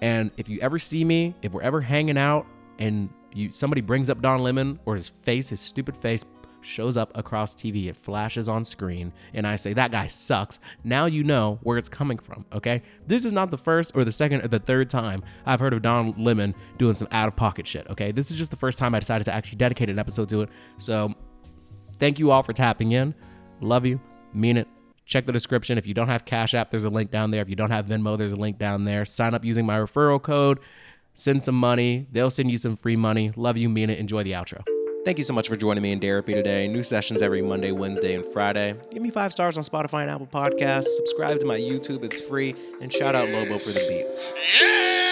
And 0.01 0.31
if 0.37 0.47
you 0.47 0.59
ever 0.61 0.79
see 0.79 1.03
me, 1.03 1.35
if 1.41 1.51
we're 1.51 1.63
ever 1.63 1.81
hanging 1.81 2.17
out 2.17 2.45
and 2.79 3.09
you 3.33 3.51
somebody 3.51 3.81
brings 3.81 4.09
up 4.09 4.21
Don 4.21 4.41
Lemon 4.41 4.79
or 4.85 4.95
his 4.95 5.09
face, 5.09 5.49
his 5.49 5.59
stupid 5.59 5.97
face 5.97 6.23
shows 6.65 6.97
up 6.97 7.11
across 7.15 7.55
TV, 7.55 7.87
it 7.87 7.95
flashes 7.95 8.49
on 8.49 8.65
screen, 8.65 9.13
and 9.33 9.45
I 9.45 9.55
say, 9.55 9.73
that 9.73 9.91
guy 9.91 10.07
sucks. 10.07 10.59
Now 10.83 11.05
you 11.05 11.23
know 11.23 11.59
where 11.63 11.77
it's 11.77 11.89
coming 11.89 12.17
from, 12.17 12.45
okay? 12.51 12.81
This 13.07 13.25
is 13.25 13.33
not 13.33 13.51
the 13.51 13.57
first 13.57 13.91
or 13.95 14.03
the 14.03 14.11
second 14.11 14.41
or 14.41 14.47
the 14.47 14.59
third 14.59 14.89
time 14.89 15.23
I've 15.45 15.59
heard 15.59 15.73
of 15.73 15.81
Don 15.81 16.13
Lemon 16.17 16.55
doing 16.77 16.93
some 16.93 17.07
out 17.11 17.27
of 17.27 17.35
pocket 17.35 17.67
shit, 17.67 17.87
okay? 17.89 18.11
This 18.11 18.31
is 18.31 18.37
just 18.37 18.51
the 18.51 18.57
first 18.57 18.79
time 18.79 18.95
I 18.95 18.99
decided 18.99 19.25
to 19.25 19.33
actually 19.33 19.57
dedicate 19.57 19.89
an 19.89 19.99
episode 19.99 20.29
to 20.29 20.41
it. 20.41 20.49
So 20.77 21.13
thank 21.97 22.19
you 22.19 22.31
all 22.31 22.43
for 22.43 22.53
tapping 22.53 22.91
in. 22.91 23.15
Love 23.61 23.85
you, 23.85 23.99
mean 24.33 24.57
it. 24.57 24.67
Check 25.05 25.27
the 25.27 25.31
description. 25.31 25.77
If 25.77 25.85
you 25.85 25.93
don't 25.93 26.07
have 26.07 26.25
Cash 26.25 26.55
App, 26.55 26.71
there's 26.71 26.83
a 26.83 26.89
link 26.89 27.11
down 27.11 27.29
there. 27.29 27.41
If 27.41 27.49
you 27.49 27.55
don't 27.55 27.69
have 27.69 27.85
Venmo, 27.85 28.17
there's 28.17 28.31
a 28.31 28.37
link 28.37 28.57
down 28.57 28.85
there. 28.85 29.05
Sign 29.05 29.35
up 29.35 29.45
using 29.45 29.65
my 29.65 29.77
referral 29.77 30.21
code. 30.21 30.59
Send 31.13 31.43
some 31.43 31.55
money. 31.55 32.07
They'll 32.11 32.31
send 32.31 32.49
you 32.49 32.57
some 32.57 32.75
free 32.75 32.95
money. 32.95 33.31
Love 33.35 33.55
you, 33.55 33.69
mean 33.69 33.91
it. 33.91 33.99
Enjoy 33.99 34.23
the 34.23 34.31
outro. 34.31 34.63
Thank 35.05 35.19
you 35.19 35.23
so 35.23 35.33
much 35.33 35.47
for 35.47 35.55
joining 35.55 35.83
me 35.83 35.91
in 35.91 35.99
therapy 35.99 36.33
today. 36.33 36.67
New 36.67 36.81
sessions 36.81 37.21
every 37.21 37.43
Monday, 37.43 37.71
Wednesday, 37.71 38.15
and 38.15 38.25
Friday. 38.25 38.73
Give 38.91 39.03
me 39.03 39.11
five 39.11 39.31
stars 39.31 39.55
on 39.55 39.63
Spotify 39.63 40.01
and 40.01 40.09
Apple 40.09 40.25
Podcasts. 40.25 40.85
Subscribe 40.95 41.39
to 41.41 41.45
my 41.45 41.59
YouTube, 41.59 42.03
it's 42.03 42.21
free. 42.21 42.55
And 42.81 42.91
shout 42.91 43.13
out 43.13 43.29
Lobo 43.29 43.59
for 43.59 43.71
the 43.71 43.85
beat. 43.87 45.04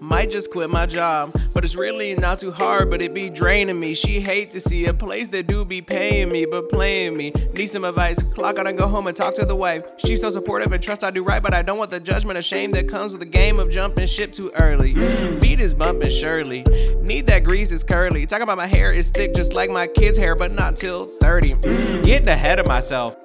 Might 0.00 0.30
just 0.30 0.50
quit 0.50 0.68
my 0.68 0.84
job, 0.84 1.30
but 1.54 1.64
it's 1.64 1.74
really 1.74 2.14
not 2.14 2.38
too 2.38 2.50
hard, 2.50 2.90
but 2.90 3.00
it 3.00 3.14
be 3.14 3.30
draining 3.30 3.80
me. 3.80 3.94
She 3.94 4.20
hate 4.20 4.50
to 4.50 4.60
see 4.60 4.86
a 4.86 4.92
place 4.92 5.28
that 5.28 5.46
do 5.46 5.64
be 5.64 5.80
paying 5.80 6.30
me, 6.30 6.44
but 6.44 6.68
playing 6.68 7.16
me. 7.16 7.30
Need 7.54 7.66
some 7.66 7.84
advice, 7.84 8.22
clock 8.34 8.58
out 8.58 8.66
and 8.66 8.76
go 8.76 8.86
home 8.86 9.06
and 9.06 9.16
talk 9.16 9.34
to 9.36 9.46
the 9.46 9.56
wife. 9.56 9.84
She's 9.96 10.20
so 10.20 10.28
supportive 10.28 10.70
and 10.72 10.82
trust 10.82 11.02
I 11.02 11.10
do 11.10 11.24
right, 11.24 11.42
but 11.42 11.54
I 11.54 11.62
don't 11.62 11.78
want 11.78 11.90
the 11.90 12.00
judgment 12.00 12.38
or 12.38 12.42
shame 12.42 12.70
that 12.72 12.88
comes 12.88 13.12
with 13.12 13.20
the 13.20 13.26
game 13.26 13.58
of 13.58 13.70
jumping 13.70 14.06
ship 14.06 14.32
too 14.32 14.52
early. 14.60 14.92
Beat 15.40 15.60
is 15.60 15.72
bumping 15.74 16.10
surely. 16.10 16.62
Need 17.00 17.26
that 17.28 17.44
grease 17.44 17.72
is 17.72 17.82
curly. 17.82 18.26
Talking 18.26 18.42
about 18.42 18.58
my 18.58 18.66
hair 18.66 18.90
is 18.90 19.10
thick 19.10 19.34
just 19.34 19.54
like 19.54 19.70
my 19.70 19.86
kid's 19.86 20.18
hair, 20.18 20.34
but 20.34 20.52
not 20.52 20.76
till 20.76 21.06
30. 21.20 21.54
Getting 22.02 22.28
ahead 22.28 22.58
of 22.58 22.66
myself. 22.66 23.16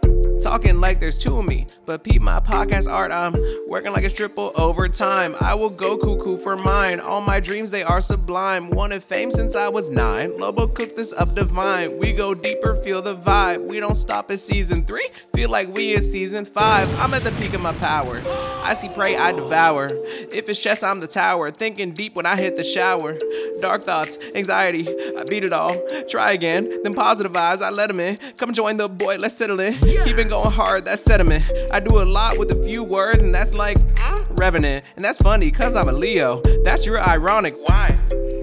Talking 0.42 0.80
like 0.80 1.00
there's 1.00 1.20
two 1.20 1.38
of 1.38 1.48
me, 1.48 1.68
but 1.86 2.04
peep 2.04 2.20
my 2.20 2.40
podcast 2.40 2.92
art. 2.92 3.12
I'm 3.12 3.36
working 3.70 3.92
like 3.92 4.04
it's 4.04 4.14
triple 4.14 4.52
overtime. 4.58 5.36
I 5.40 5.54
will 5.54 5.70
go 5.70 5.98
cuckoo 5.98 6.38
for 6.38 6.58
mine. 6.58 7.00
All 7.00 7.22
my 7.22 7.40
dreams, 7.40 7.70
they 7.70 7.84
are 7.84 8.02
sublime. 8.02 8.72
Wanted 8.72 9.04
fame 9.04 9.30
since 9.30 9.56
I 9.56 9.70
was 9.70 9.92
nine. 9.92 10.40
Lobo 10.40 10.66
cooked 10.66 10.96
this 10.96 11.14
up 11.14 11.36
divine. 11.36 12.00
We 12.00 12.16
go 12.16 12.34
deeper, 12.34 12.76
feel 12.84 13.04
the 13.04 13.16
vibe. 13.16 13.70
We 13.70 13.80
don't 13.80 13.96
stop 13.96 14.32
at 14.32 14.40
season 14.40 14.82
three. 14.82 15.08
Feel 15.34 15.50
like 15.52 15.74
we 15.76 15.92
is 15.92 16.12
season 16.12 16.46
five. 16.46 16.92
I'm 17.00 17.14
at 17.14 17.22
the 17.22 17.32
peak 17.34 17.54
of 17.54 17.62
my 17.62 17.74
power. 17.74 18.22
I 18.64 18.74
see 18.74 18.90
prey, 18.90 19.16
I 19.18 19.32
devour. 19.32 19.90
If 19.94 20.50
it's 20.50 20.60
chess, 20.60 20.82
I'm 20.82 21.00
the 21.00 21.08
tower. 21.08 21.52
Thinking 21.52 21.92
deep 21.92 22.16
when 22.16 22.26
I 22.26 22.36
hit 22.36 22.58
the 22.58 22.64
shower. 22.64 23.18
Dark 23.60 23.84
thoughts, 23.84 24.18
anxiety, 24.34 24.88
I 24.90 25.24
beat 25.30 25.44
it 25.44 25.54
all. 25.54 25.76
Try 26.10 26.32
again, 26.32 26.72
then 26.84 26.94
positive 26.94 27.32
vibes, 27.32 27.62
I 27.62 27.70
let 27.70 27.88
them 27.88 28.00
in. 28.00 28.18
Come 28.38 28.54
join 28.54 28.78
the 28.78 28.88
boy, 28.88 29.18
let's 29.18 29.36
settle 29.36 29.60
in. 29.60 29.78
Keeping 30.04 30.31
going 30.32 30.50
hard, 30.50 30.86
that's 30.86 31.04
sediment. 31.04 31.52
I 31.72 31.82
do 31.82 32.02
a 32.02 32.06
lot 32.06 32.38
with 32.38 32.52
a 32.58 32.64
few 32.64 32.86
words, 32.86 33.22
and 33.22 33.36
that's 33.36 33.54
like 33.54 33.78
revenant. 34.30 34.84
And 34.96 35.04
that's 35.04 35.18
funny, 35.18 35.52
cause 35.52 35.76
I'm 35.76 35.90
a 35.90 35.92
Leo. 35.92 36.42
That's 36.64 36.86
your 36.86 37.02
ironic. 37.02 37.54
Why? 37.58 38.00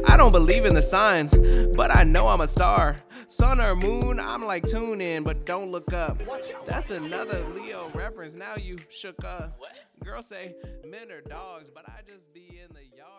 I 0.06 0.18
don't 0.18 0.30
believe 0.30 0.66
in 0.66 0.74
the 0.74 0.82
signs, 0.82 1.34
but 1.74 1.94
I 1.96 2.04
know 2.04 2.28
I'm 2.28 2.42
a 2.42 2.46
star. 2.46 2.96
Sun 3.26 3.62
or 3.62 3.74
moon, 3.74 4.20
I'm 4.20 4.42
like 4.42 4.66
tune 4.66 5.00
in, 5.00 5.22
but 5.22 5.46
don't 5.46 5.70
look 5.70 5.94
up. 5.94 6.18
That's 6.66 6.90
another 6.90 7.42
Leo 7.54 7.90
reference. 7.94 8.34
Now 8.34 8.56
you 8.56 8.76
shook 8.90 9.24
up. 9.24 9.58
Girls 10.04 10.26
say 10.26 10.54
men 10.86 11.10
are 11.10 11.22
dogs, 11.22 11.70
but 11.74 11.88
I 11.88 12.00
just 12.06 12.34
be 12.34 12.60
in 12.62 12.74
the 12.74 12.84
yard. 12.96 13.17